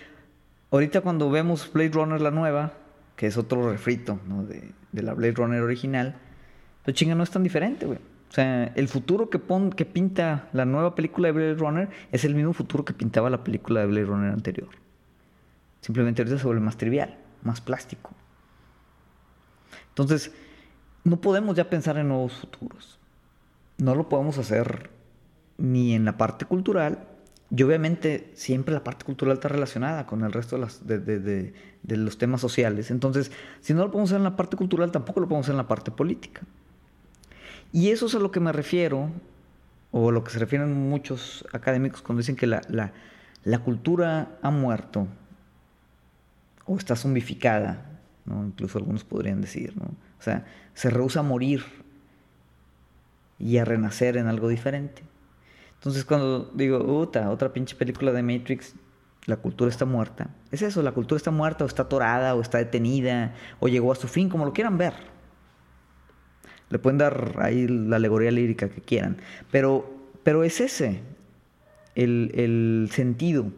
ahorita 0.71 1.01
cuando 1.01 1.31
vemos 1.31 1.71
Blade 1.73 1.91
Runner 1.91 2.21
la 2.21 2.31
nueva, 2.31 2.75
que 3.17 3.27
es 3.27 3.37
otro 3.37 3.71
refrito 3.71 4.21
de, 4.93 5.03
la 5.03 5.15
Blade 5.15 5.33
Runner 5.33 5.63
original, 5.63 6.17
pues 6.85 6.97
chinga 6.97 7.15
no 7.15 7.23
es 7.23 7.31
tan 7.31 7.43
diferente, 7.43 7.87
güey. 7.87 7.99
O 7.99 8.33
sea, 8.33 8.67
el 8.77 8.89
futuro 8.89 9.29
que, 9.29 9.39
pon, 9.39 9.71
que 9.71 9.85
pinta 9.85 10.49
la 10.53 10.65
nueva 10.65 10.95
película 10.95 11.29
de 11.29 11.33
Blade 11.33 11.55
Runner 11.55 11.89
es 12.13 12.25
el 12.25 12.35
mismo 12.35 12.53
futuro 12.53 12.85
que 12.85 12.93
pintaba 12.93 13.29
la 13.29 13.43
película 13.43 13.81
de 13.81 13.87
Blade 13.87 14.07
Runner 14.07 14.33
anterior. 14.33 14.69
Simplemente 15.81 16.23
ahorita 16.23 16.39
se 16.39 16.45
vuelve 16.45 16.61
más 16.61 16.77
trivial, 16.77 17.19
más 17.43 17.61
plástico. 17.61 18.11
Entonces, 19.89 20.33
no 21.05 21.21
podemos 21.21 21.57
ya 21.57 21.71
pensar 21.71 21.97
en 21.97 22.09
nuevos 22.09 22.35
futuros. 22.35 22.99
No 23.79 23.95
lo 23.95 24.09
podemos 24.09 24.39
hacer 24.39 24.91
ni 25.57 25.95
en 25.95 26.05
la 26.05 26.17
parte 26.17 26.45
cultural. 26.45 27.07
Y 27.55 27.63
obviamente 27.63 28.31
siempre 28.35 28.73
la 28.73 28.85
parte 28.85 29.05
cultural 29.05 29.35
está 29.35 29.49
relacionada 29.49 30.07
con 30.07 30.23
el 30.23 30.33
resto 30.33 30.57
de, 30.83 31.53
los 31.83 32.19
temas 32.19 32.41
sociales. 32.41 32.91
Entonces, 32.91 33.33
si 33.61 33.75
no 33.75 33.81
lo 33.81 33.91
podemos 33.91 34.11
hacer 34.11 34.19
en 34.19 34.25
la 34.25 34.37
parte 34.37 34.57
cultural, 34.57 34.93
tampoco 34.93 35.21
lo 35.21 35.27
podemos 35.27 35.47
hacer 35.47 35.55
en 35.55 35.59
la 35.59 35.69
parte 35.69 35.91
política. 35.91 36.43
Y 37.73 37.91
eso 37.91 38.07
es 38.07 38.15
a 38.15 38.19
lo 38.19 38.31
que 38.31 38.41
me 38.41 38.53
refiero, 38.53 39.11
o 39.91 40.11
a 40.11 40.13
lo 40.13 40.23
que 40.23 40.31
se 40.31 40.39
refieren 40.39 40.73
muchos 40.89 41.45
académicos 41.53 42.03
cuando 42.03 42.21
dicen 42.21 42.37
que 42.37 42.47
la 42.47 43.59
cultura 43.65 44.39
ha 44.43 44.51
muerto 44.51 45.09
o 46.67 46.77
está 46.77 46.97
zombificada, 46.97 48.01
¿no? 48.25 48.45
incluso 48.45 48.79
algunos 48.79 49.05
podrían 49.05 49.41
decir, 49.41 49.77
¿no? 49.77 49.87
o 49.87 50.23
sea, 50.23 50.47
se 50.75 50.91
rehúsa 50.91 51.21
a 51.21 51.23
morir 51.23 51.65
y 53.39 53.59
a 53.59 53.65
renacer 53.65 54.17
en 54.17 54.27
algo 54.27 54.49
diferente. 54.49 55.03
Entonces 55.75 56.05
cuando 56.05 56.51
digo, 56.55 56.79
Uta, 56.79 57.31
otra 57.31 57.53
pinche 57.53 57.75
película 57.75 58.13
de 58.13 58.23
Matrix, 58.23 58.75
la 59.27 59.37
cultura 59.37 59.71
está 59.71 59.85
muerta. 59.87 60.29
Es 60.51 60.63
eso, 60.63 60.83
la 60.83 60.93
cultura 60.93 61.17
está 61.17 61.31
muerta 61.31 61.65
o 61.65 61.67
está 61.67 61.83
atorada 61.83 62.35
o 62.35 62.41
está 62.41 62.59
detenida 62.59 63.35
o 63.61 63.69
llegó 63.69 63.93
a 63.93 63.97
su 63.97 64.09
fin, 64.09 64.29
como 64.29 64.45
lo 64.45 64.53
quieran 64.53 64.77
ver. 64.77 64.93
Le 66.69 66.79
pueden 66.79 66.99
dar 66.99 67.37
ahí 67.41 67.67
la 67.67 67.97
alegoría 67.97 68.31
lírica 68.31 68.69
que 68.69 68.81
quieran. 68.81 69.19
Pero, 69.51 69.91
pero 70.23 70.45
es 70.45 70.61
ese 70.61 71.01
el, 71.95 72.31
el 72.35 72.89
sentido, 72.93 73.51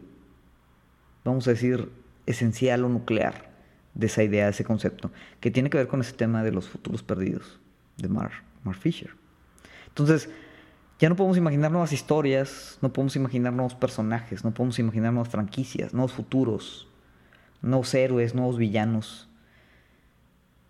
vamos 1.23 1.47
a 1.47 1.51
decir, 1.51 1.89
esencial 2.25 2.85
o 2.85 2.89
nuclear 2.89 3.51
de 3.93 4.07
esa 4.07 4.23
idea, 4.23 4.45
de 4.45 4.51
ese 4.51 4.63
concepto, 4.63 5.11
que 5.39 5.51
tiene 5.51 5.69
que 5.69 5.77
ver 5.77 5.87
con 5.87 6.01
ese 6.01 6.13
tema 6.13 6.43
de 6.43 6.51
los 6.51 6.67
futuros 6.67 7.03
perdidos 7.03 7.59
de 7.97 8.07
Mark, 8.09 8.33
Mark 8.63 8.79
Fisher. 8.79 9.11
Entonces, 9.87 10.29
ya 10.99 11.09
no 11.09 11.15
podemos 11.15 11.37
imaginar 11.37 11.71
nuevas 11.71 11.91
historias, 11.91 12.77
no 12.81 12.93
podemos 12.93 13.15
imaginar 13.15 13.53
nuevos 13.53 13.75
personajes, 13.75 14.43
no 14.43 14.53
podemos 14.53 14.79
imaginar 14.79 15.13
nuevas 15.13 15.29
franquicias, 15.29 15.93
nuevos 15.93 16.13
futuros, 16.13 16.87
nuevos 17.61 17.93
héroes, 17.93 18.33
nuevos 18.33 18.57
villanos, 18.57 19.27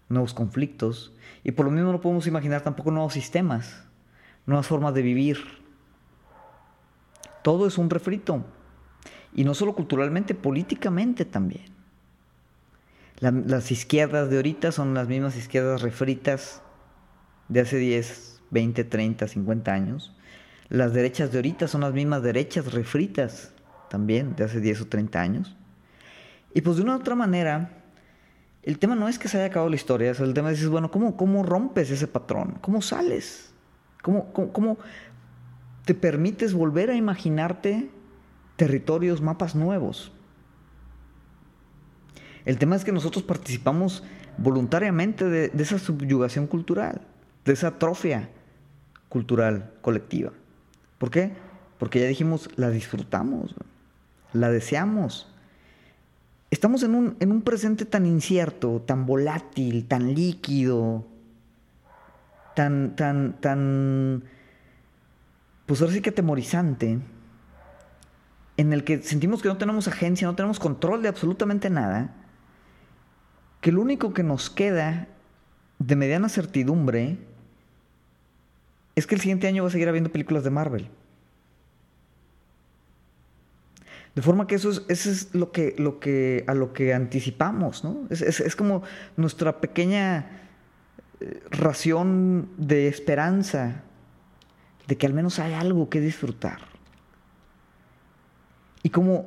nuevos 0.10 0.34
conflictos. 0.34 1.13
Y 1.44 1.52
por 1.52 1.66
lo 1.66 1.72
mismo 1.72 1.92
no 1.92 2.02
podemos 2.02 2.28
imaginar 2.28 2.62
tampoco 2.62 2.92
nuevos 2.92 3.13
sistemas, 3.13 3.84
nuevas 4.46 4.68
formas 4.68 4.94
de 4.94 5.02
vivir. 5.02 5.38
Todo 7.44 7.68
es 7.68 7.78
un 7.78 7.89
refrito. 7.89 8.44
Y 9.36 9.43
no 9.43 9.54
solo 9.54 9.74
culturalmente, 9.74 10.36
políticamente 10.36 11.26
también. 11.26 11.65
las 13.19 13.72
izquierdas 13.72 14.30
de 14.30 14.36
ahorita 14.36 14.72
son 14.72 14.93
las 14.93 15.08
mismas 15.08 15.36
izquierdas 15.38 15.82
refritas 15.82 16.62
de 17.48 17.62
hace 17.62 17.78
10, 17.78 18.41
20, 18.52 18.84
30, 18.84 19.28
50 19.28 19.74
años. 19.74 20.15
Las 20.69 20.93
derechas 20.93 21.32
de 21.32 21.38
ahorita 21.38 21.67
son 21.67 21.82
las 21.82 21.93
mismas 21.93 22.24
derechas 22.24 22.74
refritas 22.74 23.54
también 23.89 24.36
de 24.36 24.46
hace 24.46 24.60
10 24.60 24.82
o 24.82 24.88
30 24.88 25.22
años. 25.22 25.56
Y 26.54 26.62
pues 26.62 26.78
de 26.78 26.84
una 26.84 26.96
u 26.96 27.00
otra 27.00 27.15
manera, 27.15 27.84
el 28.63 28.80
tema 28.80 28.96
no 28.96 29.08
es 29.08 29.19
que 29.19 29.28
se 29.28 29.38
haya 29.38 29.48
acabado 29.48 29.69
la 29.69 29.76
historia, 29.76 30.12
el 30.12 30.34
tema 30.34 30.52
es, 30.52 30.67
bueno, 30.67 30.89
¿cómo, 30.89 31.17
cómo 31.17 31.43
rompes 31.43 31.91
ese 31.91 32.08
patrón? 32.08 32.58
¿Cómo 32.62 32.82
sales? 32.82 33.52
¿Cómo, 34.02 34.32
cómo 34.34 34.78
te 35.86 35.93
permites 35.93 36.54
volver 36.54 36.89
a 36.89 36.96
imaginarte 36.96 37.89
territorios, 38.56 39.22
mapas 39.22 39.56
nuevos. 39.56 40.12
El 42.46 42.58
tema 42.58 42.76
es 42.76 42.84
que 42.84 42.92
nosotros 42.92 43.24
participamos 43.24 44.04
voluntariamente 44.38 45.30
de, 45.30 45.52
esa 45.58 45.80
subyugación 45.80 46.48
cultural, 46.48 47.02
de 47.46 47.54
esa 47.54 47.70
atrofia 47.70 48.30
cultural 49.10 49.72
colectiva. 49.82 50.32
¿Por 50.98 51.10
qué? 51.10 51.34
Porque 51.78 52.00
ya 52.00 52.08
dijimos, 52.08 52.50
la 52.56 52.70
disfrutamos, 52.70 53.56
la 54.34 54.50
deseamos. 54.50 55.30
Estamos 56.52 56.84
en 56.84 56.96
un, 56.96 57.16
en 57.20 57.32
un 57.32 57.42
presente 57.42 57.86
tan 57.86 58.06
incierto, 58.06 58.82
tan 58.86 59.06
volátil, 59.06 59.88
tan 59.88 60.13
líquido, 60.13 61.06
tan, 62.56 62.96
tan, 62.96 63.39
tan, 63.39 64.24
pues 65.66 65.82
ahora 65.82 65.94
sí 65.94 66.02
que 66.02 66.12
atemorizante, 66.12 67.00
en 68.58 68.74
el 68.74 68.84
que 68.84 69.02
sentimos 69.02 69.42
que 69.42 69.48
no 69.48 69.58
tenemos 69.58 69.88
agencia, 69.88 70.28
no 70.28 70.36
tenemos 70.36 70.60
control 70.60 71.02
de 71.02 71.10
absolutamente 71.10 71.70
nada, 71.70 72.13
que 73.62 73.72
lo 73.72 73.82
único 73.82 74.13
que 74.13 74.24
nos 74.24 74.50
queda 74.50 75.08
de 75.80 75.96
mediana 75.96 76.30
certidumbre 76.30 77.18
es 78.96 79.08
que 79.08 79.16
el 79.16 79.22
siguiente 79.22 79.48
año 79.48 79.63
va 79.63 79.70
a 79.70 79.72
seguir 79.72 79.89
habiendo 79.89 80.12
películas 80.12 80.44
de 80.44 80.50
Marvel. 80.50 80.89
De 84.16 84.22
forma 84.22 84.46
que 84.46 84.56
eso 84.56 84.70
es, 84.89 85.34
lo 85.34 85.52
que, 85.52 86.44
a 86.48 86.54
lo 86.54 86.74
que 86.74 86.94
anticipamos, 86.94 87.84
¿no? 87.84 88.06
Es, 88.12 88.22
es 88.22 88.56
como 88.56 88.84
nuestra 89.18 89.60
pequeña 89.60 90.44
eh, 91.20 91.42
ración 91.50 92.50
de 92.58 92.88
esperanza 92.88 93.82
de 94.88 94.98
que 94.98 95.08
al 95.08 95.13
menos 95.13 95.39
hay 95.39 95.54
algo 95.54 95.89
que 95.89 96.00
disfrutar. 96.00 96.73
Y 98.84 98.89
como 98.89 99.26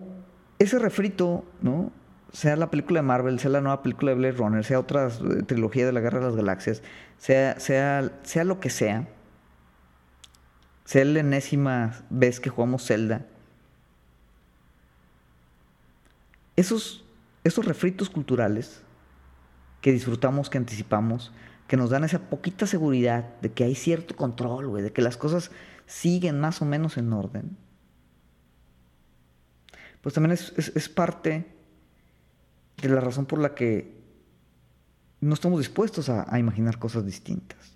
ese 0.59 0.79
refrito, 0.79 1.45
¿no? 1.63 1.91
Sea 2.33 2.57
la 2.57 2.71
película 2.71 3.01
de 3.01 3.07
Marvel, 3.07 3.39
sea 3.41 3.51
la 3.51 3.63
nueva 3.63 3.83
película 3.83 4.11
de 4.11 4.19
Blade 4.19 4.33
Runner, 4.33 4.65
sea 4.65 4.79
otra 4.79 5.09
eh, 5.09 5.43
trilogía 5.47 5.87
de 5.87 5.93
la 5.93 6.01
Guerra 6.01 6.21
de 6.21 6.27
las 6.27 6.37
Galaxias, 6.37 6.83
sea, 7.19 7.59
sea, 7.59 8.13
sea 8.23 8.45
lo 8.45 8.61
que 8.61 8.69
sea, 8.69 9.09
sea 10.85 11.05
la 11.07 11.21
enésima 11.21 12.05
vez 12.11 12.39
que 12.39 12.51
jugamos 12.51 12.87
Zelda, 12.87 13.25
esos, 16.57 17.05
esos 17.45 17.65
refritos 17.65 18.11
culturales 18.11 18.83
que 19.81 19.93
disfrutamos, 19.93 20.51
que 20.51 20.59
anticipamos, 20.59 21.33
que 21.69 21.77
nos 21.77 21.91
dan 21.91 22.05
esa 22.05 22.19
poquita 22.19 22.67
seguridad 22.67 23.25
de 23.41 23.53
que 23.53 23.65
hay 23.65 23.75
cierto 23.75 24.17
control, 24.17 24.83
de 24.83 24.93
que 24.93 25.03
las 25.03 25.17
cosas 25.17 25.51
siguen 25.87 26.41
más 26.41 26.61
o 26.61 26.65
menos 26.65 26.99
en 26.99 27.13
orden 27.13 27.57
pues 30.07 30.15
también 30.15 30.39
es, 30.39 30.89
parte 30.89 31.45
de 32.81 32.89
la 32.89 33.01
razón 33.01 33.27
por 33.27 33.41
la 33.41 33.57
que 33.57 33.93
no 35.21 35.35
estamos 35.35 35.59
dispuestos 35.59 36.09
a, 36.09 36.33
a 36.33 36.39
imaginar 36.39 36.79
cosas 36.79 37.05
distintas. 37.05 37.73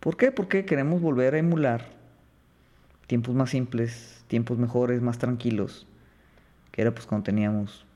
¿Por 0.00 0.18
qué? 0.18 0.30
Porque 0.32 0.66
queremos 0.66 1.00
volver 1.00 1.34
a 1.34 1.38
emular 1.38 1.86
tiempos 3.06 3.34
más 3.34 3.48
simples, 3.48 4.22
tiempos 4.26 4.58
mejores, 4.58 5.00
más 5.00 5.16
tranquilos, 5.16 5.86
que 6.70 6.82
era 6.82 6.94
pues 6.94 7.06
cuando 7.06 7.24
teníamos 7.24 7.86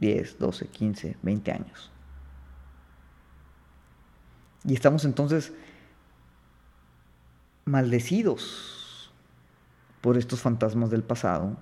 10, 0.00 0.38
12, 0.38 0.66
15, 0.66 1.16
20 1.22 1.52
años. 1.52 1.90
Y 4.64 4.74
estamos 4.74 5.06
entonces 5.06 5.54
maldecidos 7.64 8.73
por 10.04 10.18
estos 10.18 10.42
fantasmas 10.42 10.90
del 10.90 11.02
pasado 11.02 11.56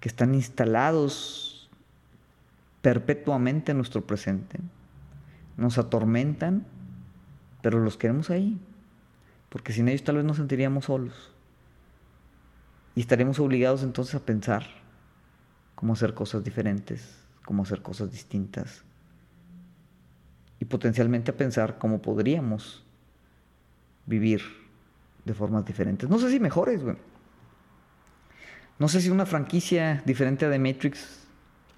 que 0.00 0.08
están 0.08 0.34
instalados 0.34 1.70
perpetuamente 2.82 3.70
en 3.70 3.76
nuestro 3.76 4.04
presente. 4.04 4.58
Nos 5.56 5.78
atormentan, 5.78 6.66
pero 7.62 7.78
los 7.78 7.96
queremos 7.96 8.30
ahí, 8.30 8.58
porque 9.48 9.72
sin 9.72 9.86
ellos 9.86 10.02
tal 10.02 10.16
vez 10.16 10.24
nos 10.24 10.38
sentiríamos 10.38 10.86
solos. 10.86 11.30
Y 12.96 13.00
estaremos 13.00 13.38
obligados 13.38 13.84
entonces 13.84 14.16
a 14.16 14.26
pensar 14.26 14.64
cómo 15.76 15.92
hacer 15.92 16.14
cosas 16.14 16.42
diferentes, 16.42 17.16
cómo 17.44 17.62
hacer 17.62 17.80
cosas 17.80 18.10
distintas. 18.10 18.82
Y 20.58 20.64
potencialmente 20.64 21.30
a 21.30 21.36
pensar 21.36 21.78
cómo 21.78 22.02
podríamos 22.02 22.82
vivir 24.04 24.42
de 25.24 25.32
formas 25.32 25.64
diferentes. 25.64 26.10
No 26.10 26.18
sé 26.18 26.28
si 26.28 26.40
mejores, 26.40 26.82
güey. 26.82 26.96
No 28.80 28.88
sé 28.88 29.02
si 29.02 29.10
una 29.10 29.26
franquicia 29.26 30.02
diferente 30.06 30.46
a 30.46 30.50
The 30.50 30.58
Matrix 30.58 31.26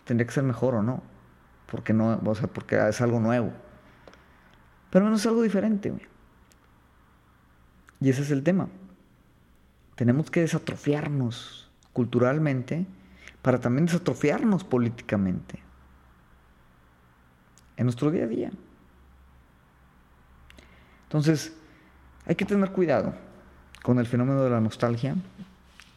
tendría 0.05 0.25
que 0.25 0.33
ser 0.33 0.45
mejor 0.45 0.77
o 0.77 0.83
no. 0.83 1.03
Porque 1.67 1.93
no, 1.93 2.21
o 2.25 2.35
sea, 2.37 2.47
porque 2.47 2.77
es 2.89 3.01
algo 3.01 3.19
nuevo. 3.19 3.53
Pero 4.89 5.05
menos 5.05 5.21
es 5.21 5.27
algo 5.27 5.43
diferente. 5.43 5.93
Y 8.01 8.09
ese 8.09 8.23
es 8.23 8.31
el 8.31 8.45
tema. 8.45 8.69
Tenemos 9.97 10.31
que 10.31 10.43
desatrofiarnos 10.43 11.69
culturalmente 11.93 12.87
para 13.43 13.59
también 13.59 13.87
desatrofiarnos 13.87 14.63
políticamente 14.63 15.59
en 17.77 17.85
nuestro 17.85 18.13
día 18.13 18.25
a 18.25 18.29
día. 18.29 18.53
Entonces, 21.05 21.53
hay 22.27 22.37
que 22.37 22.45
tener 22.45 22.71
cuidado 22.71 23.13
con 23.83 23.99
el 23.99 24.07
fenómeno 24.07 24.45
de 24.45 24.51
la 24.51 24.61
nostalgia. 24.61 25.17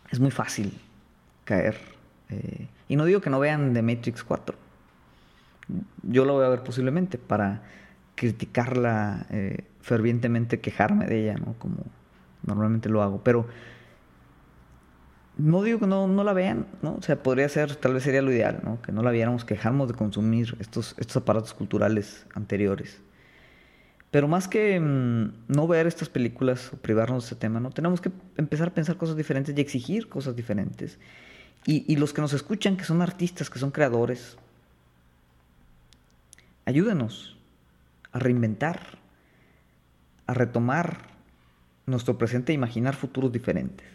Es 0.10 0.20
muy 0.20 0.32
fácil 0.32 0.82
caer. 1.46 1.78
Eh, 2.30 2.68
y 2.90 2.96
no 2.96 3.06
digo 3.06 3.22
que 3.22 3.30
no 3.30 3.40
vean 3.40 3.74
The 3.74 3.82
Matrix 3.82 4.24
4. 4.24 4.58
Yo 6.04 6.26
lo 6.26 6.34
voy 6.34 6.46
a 6.46 6.50
ver 6.50 6.64
posiblemente 6.64 7.18
para 7.18 7.64
criticarla 8.16 9.26
eh, 9.30 9.64
fervientemente, 9.82 10.60
quejarme 10.60 11.06
de 11.06 11.24
ella, 11.24 11.38
¿no? 11.38 11.54
Como 11.60 11.78
normalmente 12.44 12.90
lo 12.90 13.02
hago. 13.02 13.24
Pero 13.24 13.48
no 15.38 15.64
digo 15.64 15.80
que 15.80 15.88
no, 15.88 16.08
no, 16.08 16.24
la 16.24 16.34
vean, 16.34 16.66
¿no? 16.82 16.96
O 16.96 17.02
sea, 17.02 17.22
podría 17.22 17.50
ser, 17.50 17.76
tal 17.76 17.94
vez 17.94 18.04
sería 18.04 18.22
lo 18.22 18.32
ideal, 18.32 18.62
¿no? 18.64 18.82
Que 18.82 18.92
no 18.92 19.02
la 19.04 19.12
viéramos, 19.12 19.44
quejarnos 19.44 19.88
de 19.88 19.94
consumir 19.94 20.56
estos, 20.60 20.96
estos 20.98 21.18
aparatos 21.18 21.54
culturales 21.54 22.26
anteriores. 22.34 23.02
Pero 24.12 24.30
más 24.30 24.48
que 24.48 24.80
mm, 24.80 25.34
no 25.50 25.68
ver 25.68 25.88
estas 25.88 26.08
películas 26.08 26.72
o 26.72 26.78
privarnos 26.78 27.24
de 27.24 27.28
este 27.28 27.36
tema, 27.36 27.60
¿no? 27.60 27.72
Tenemos 27.72 28.00
que 28.00 28.12
empezar 28.38 28.70
a 28.70 28.74
pensar 28.74 28.96
cosas 28.98 29.18
diferentes 29.18 29.54
y 29.58 29.60
exigir 29.60 30.08
cosas 30.08 30.36
diferentes. 30.36 31.00
Y, 31.68 31.96
los 31.96 32.14
que 32.14 32.22
nos 32.22 32.34
escuchan, 32.34 32.78
que 32.78 32.84
son 32.84 33.02
artistas, 33.02 33.50
que 33.50 33.58
son 33.58 33.72
creadores, 33.72 34.38
ayúdenos 36.66 37.38
a 38.12 38.20
reinventar, 38.20 39.00
a 40.28 40.36
retomar 40.36 41.08
nuestro 41.88 42.20
presente 42.20 42.52
e 42.52 42.56
imaginar 42.56 42.96
futuros 42.96 43.32
diferentes, 43.32 43.88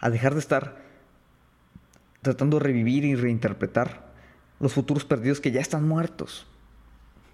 a 0.00 0.10
dejar 0.10 0.34
de 0.34 0.40
estar 0.40 0.76
tratando 2.20 2.58
de 2.58 2.64
revivir 2.64 3.04
y 3.04 3.14
reinterpretar 3.14 4.12
los 4.60 4.74
futuros 4.74 5.06
perdidos 5.06 5.40
que 5.40 5.50
ya 5.50 5.60
están 5.62 5.88
muertos, 5.88 6.46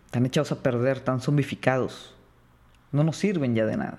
están 0.06 0.24
echados 0.24 0.52
a 0.52 0.62
perder, 0.62 0.98
están 0.98 1.20
zombificados, 1.20 2.14
no 2.92 3.02
nos 3.02 3.16
sirven 3.16 3.56
ya 3.56 3.66
de 3.66 3.76
nada, 3.76 3.98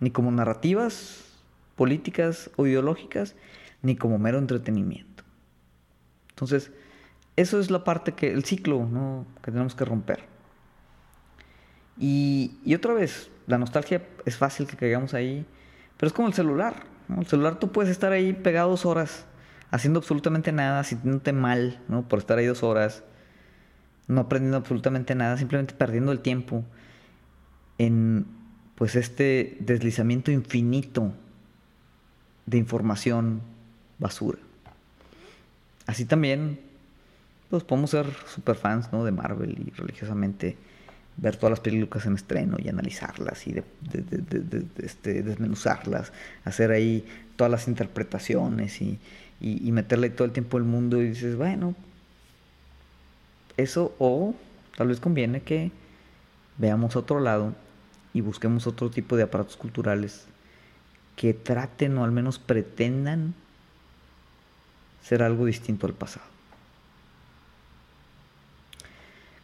ni 0.00 0.10
como 0.10 0.30
narrativas 0.30 1.24
políticas 1.76 2.50
o 2.56 2.66
ideológicas, 2.66 3.34
ni 3.82 3.96
como 3.96 4.18
mero 4.18 4.38
entretenimiento. 4.38 5.24
Entonces, 6.30 6.70
eso 7.36 7.60
es 7.60 7.70
la 7.70 7.84
parte 7.84 8.12
que, 8.12 8.32
el 8.32 8.44
ciclo 8.44 8.86
¿no? 8.86 9.26
que 9.42 9.50
tenemos 9.50 9.74
que 9.74 9.84
romper. 9.84 10.24
Y, 11.98 12.74
otra 12.74 12.94
vez, 12.94 13.30
la 13.46 13.58
nostalgia 13.58 14.02
es 14.24 14.36
fácil 14.36 14.66
que 14.66 14.76
caigamos 14.76 15.14
ahí, 15.14 15.44
pero 15.96 16.08
es 16.08 16.12
como 16.12 16.28
el 16.28 16.34
celular. 16.34 16.84
El 17.16 17.26
celular 17.26 17.58
tú 17.58 17.72
puedes 17.72 17.90
estar 17.90 18.12
ahí 18.12 18.32
pegado 18.32 18.70
dos 18.70 18.86
horas, 18.86 19.26
haciendo 19.70 19.98
absolutamente 19.98 20.52
nada, 20.52 20.84
sintiéndote 20.84 21.32
mal, 21.32 21.82
¿no? 21.88 22.06
Por 22.06 22.20
estar 22.20 22.38
ahí 22.38 22.46
dos 22.46 22.62
horas, 22.62 23.02
no 24.06 24.22
aprendiendo 24.22 24.58
absolutamente 24.58 25.14
nada, 25.14 25.36
simplemente 25.36 25.74
perdiendo 25.74 26.12
el 26.12 26.20
tiempo 26.20 26.64
en 27.78 28.26
pues 28.74 28.94
este 28.94 29.56
deslizamiento 29.60 30.30
infinito 30.30 31.12
de 32.46 32.58
información 32.58 33.42
basura. 33.98 34.38
Así 35.86 36.04
también, 36.04 36.60
pues 37.50 37.64
podemos 37.64 37.90
ser 37.90 38.06
super 38.26 38.56
fans 38.56 38.92
¿no? 38.92 39.04
de 39.04 39.12
Marvel 39.12 39.56
y 39.58 39.70
religiosamente 39.70 40.56
ver 41.16 41.36
todas 41.36 41.50
las 41.50 41.60
películas 41.60 42.06
en 42.06 42.14
estreno 42.14 42.56
y 42.62 42.68
analizarlas 42.68 43.46
y 43.46 43.62
este, 44.78 45.22
desmenuzarlas, 45.22 46.12
hacer 46.44 46.70
ahí 46.70 47.04
todas 47.36 47.50
las 47.50 47.66
interpretaciones 47.66 48.80
y, 48.80 48.98
y, 49.40 49.72
meterle 49.72 50.10
todo 50.10 50.26
el 50.26 50.32
tiempo 50.32 50.58
el 50.58 50.64
mundo 50.64 51.02
y 51.02 51.08
dices, 51.08 51.36
bueno, 51.36 51.74
eso 53.56 53.94
o 53.98 54.34
tal 54.76 54.88
vez 54.88 55.00
conviene 55.00 55.42
que 55.42 55.72
veamos 56.56 56.94
otro 56.94 57.18
lado 57.18 57.54
y 58.14 58.20
busquemos 58.20 58.66
otro 58.66 58.90
tipo 58.90 59.16
de 59.16 59.24
aparatos 59.24 59.56
culturales 59.56 60.26
que 61.16 61.34
traten 61.34 61.98
o 61.98 62.04
al 62.04 62.12
menos 62.12 62.38
pretendan 62.38 63.34
ser 65.08 65.22
algo 65.22 65.46
distinto 65.46 65.86
al 65.86 65.94
pasado. 65.94 66.26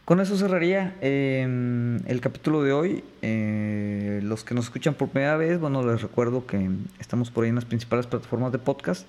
Con 0.05 0.19
eso 0.19 0.37
cerraría 0.37 0.95
em, 1.01 1.97
el 2.05 2.21
capítulo 2.21 2.61
de 2.61 2.71
hoy. 2.71 3.03
Eh, 3.23 4.19
los 4.21 4.43
que 4.43 4.53
nos 4.53 4.65
escuchan 4.65 4.93
por 4.93 5.09
primera 5.09 5.35
vez, 5.35 5.59
bueno, 5.59 5.83
les 5.83 6.03
recuerdo 6.03 6.45
que 6.45 6.69
estamos 6.99 7.31
por 7.31 7.43
ahí 7.43 7.49
en 7.49 7.55
las 7.55 7.65
principales 7.65 8.05
plataformas 8.05 8.51
de 8.51 8.59
podcast. 8.59 9.07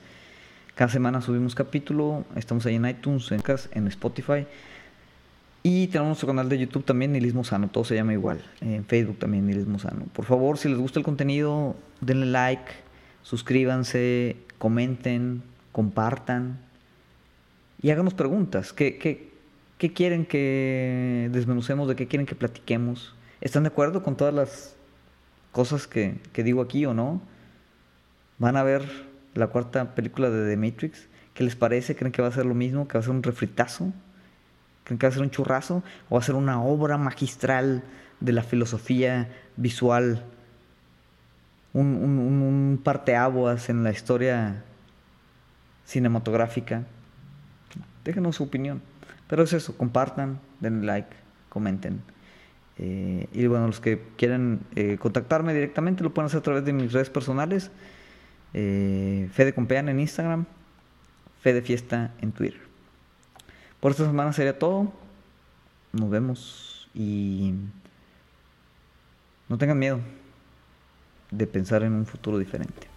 Cada 0.74 0.90
semana 0.90 1.20
subimos 1.20 1.54
capítulo. 1.54 2.24
Estamos 2.34 2.64
ahí 2.64 2.76
en 2.76 2.86
iTunes, 2.86 3.30
en, 3.30 3.42
en 3.72 3.88
Spotify. 3.88 4.46
Y 5.62 5.88
tenemos 5.88 6.08
nuestro 6.08 6.28
canal 6.28 6.48
de 6.48 6.58
YouTube 6.58 6.84
también, 6.86 7.12
Nihilismo 7.12 7.44
Sano. 7.44 7.68
Todo 7.68 7.84
se 7.84 7.94
llama 7.94 8.14
igual. 8.14 8.42
En 8.62 8.86
Facebook 8.86 9.18
también, 9.18 9.46
Nihilismo 9.46 9.78
Sano. 9.78 10.06
Por 10.14 10.24
favor, 10.24 10.56
si 10.56 10.70
les 10.70 10.78
gusta 10.78 10.98
el 10.98 11.04
contenido, 11.04 11.76
denle 12.00 12.24
like, 12.24 12.72
suscríbanse, 13.22 14.36
comenten, 14.56 15.42
compartan 15.76 16.56
y 17.82 17.90
háganos 17.90 18.14
preguntas. 18.14 18.72
¿Qué, 18.72 18.96
qué, 18.96 19.28
¿Qué 19.76 19.92
quieren 19.92 20.24
que 20.24 21.28
desmenucemos? 21.32 21.86
¿De 21.86 21.96
qué 21.96 22.06
quieren 22.06 22.24
que 22.24 22.34
platiquemos? 22.34 23.14
¿Están 23.42 23.64
de 23.64 23.66
acuerdo 23.66 24.02
con 24.02 24.16
todas 24.16 24.32
las 24.32 24.74
cosas 25.52 25.86
que, 25.86 26.18
digo 26.34 26.62
aquí 26.62 26.86
o 26.86 26.94
no? 26.94 27.20
¿Van 28.38 28.56
a 28.56 28.62
ver 28.62 28.88
la 29.34 29.48
cuarta 29.48 29.94
película 29.94 30.30
de 30.30 30.48
The 30.48 30.56
Matrix? 30.56 31.08
¿Qué 31.34 31.44
les 31.44 31.56
parece? 31.56 31.94
¿Creen 31.94 32.10
que 32.10 32.22
va 32.22 32.28
a 32.28 32.32
ser 32.32 32.46
lo 32.46 32.54
mismo? 32.54 32.88
¿Que 32.88 32.94
va 32.94 33.00
a 33.00 33.02
ser 33.02 33.12
un 33.12 33.22
refritazo? 33.22 33.92
¿Creen 34.84 34.98
que 34.98 35.06
va 35.06 35.10
a 35.10 35.12
ser 35.12 35.22
un 35.22 35.30
churrazo? 35.30 35.82
¿O 36.08 36.14
va 36.14 36.22
a 36.22 36.24
ser 36.24 36.36
una 36.36 36.62
obra 36.62 36.96
magistral 36.96 37.82
de 38.20 38.32
la 38.32 38.42
filosofía 38.42 39.28
visual? 39.58 40.24
Un, 41.74 41.96
un, 41.96 42.18
un 42.18 42.80
parteaguas 42.82 43.68
en 43.68 43.84
la 43.84 43.90
historia 43.90 44.64
cinematográfica. 45.86 46.84
Déjenos 48.04 48.36
su 48.36 48.44
opinión. 48.44 48.82
Pero 49.28 49.42
es 49.42 49.52
eso, 49.52 49.76
compartan, 49.76 50.40
denle 50.60 50.86
like, 50.86 51.16
comenten. 51.48 52.02
Eh, 52.78 53.28
y 53.32 53.46
bueno, 53.46 53.66
los 53.66 53.80
que 53.80 54.02
quieran 54.16 54.60
eh, 54.74 54.98
contactarme 54.98 55.54
directamente 55.54 56.04
lo 56.04 56.12
pueden 56.12 56.26
hacer 56.26 56.40
a 56.40 56.42
través 56.42 56.64
de 56.64 56.72
mis 56.72 56.92
redes 56.92 57.10
personales. 57.10 57.70
Eh, 58.54 59.28
Fede 59.32 59.54
Compean 59.54 59.88
en 59.88 59.98
Instagram, 59.98 60.46
Fede 61.40 61.62
Fiesta 61.62 62.12
en 62.20 62.32
Twitter. 62.32 62.60
Por 63.80 63.92
esta 63.92 64.06
semana 64.06 64.32
sería 64.32 64.58
todo. 64.58 64.92
Nos 65.92 66.10
vemos 66.10 66.88
y 66.94 67.54
no 69.48 69.58
tengan 69.58 69.78
miedo 69.78 70.00
de 71.30 71.46
pensar 71.46 71.82
en 71.82 71.92
un 71.92 72.06
futuro 72.06 72.38
diferente. 72.38 72.95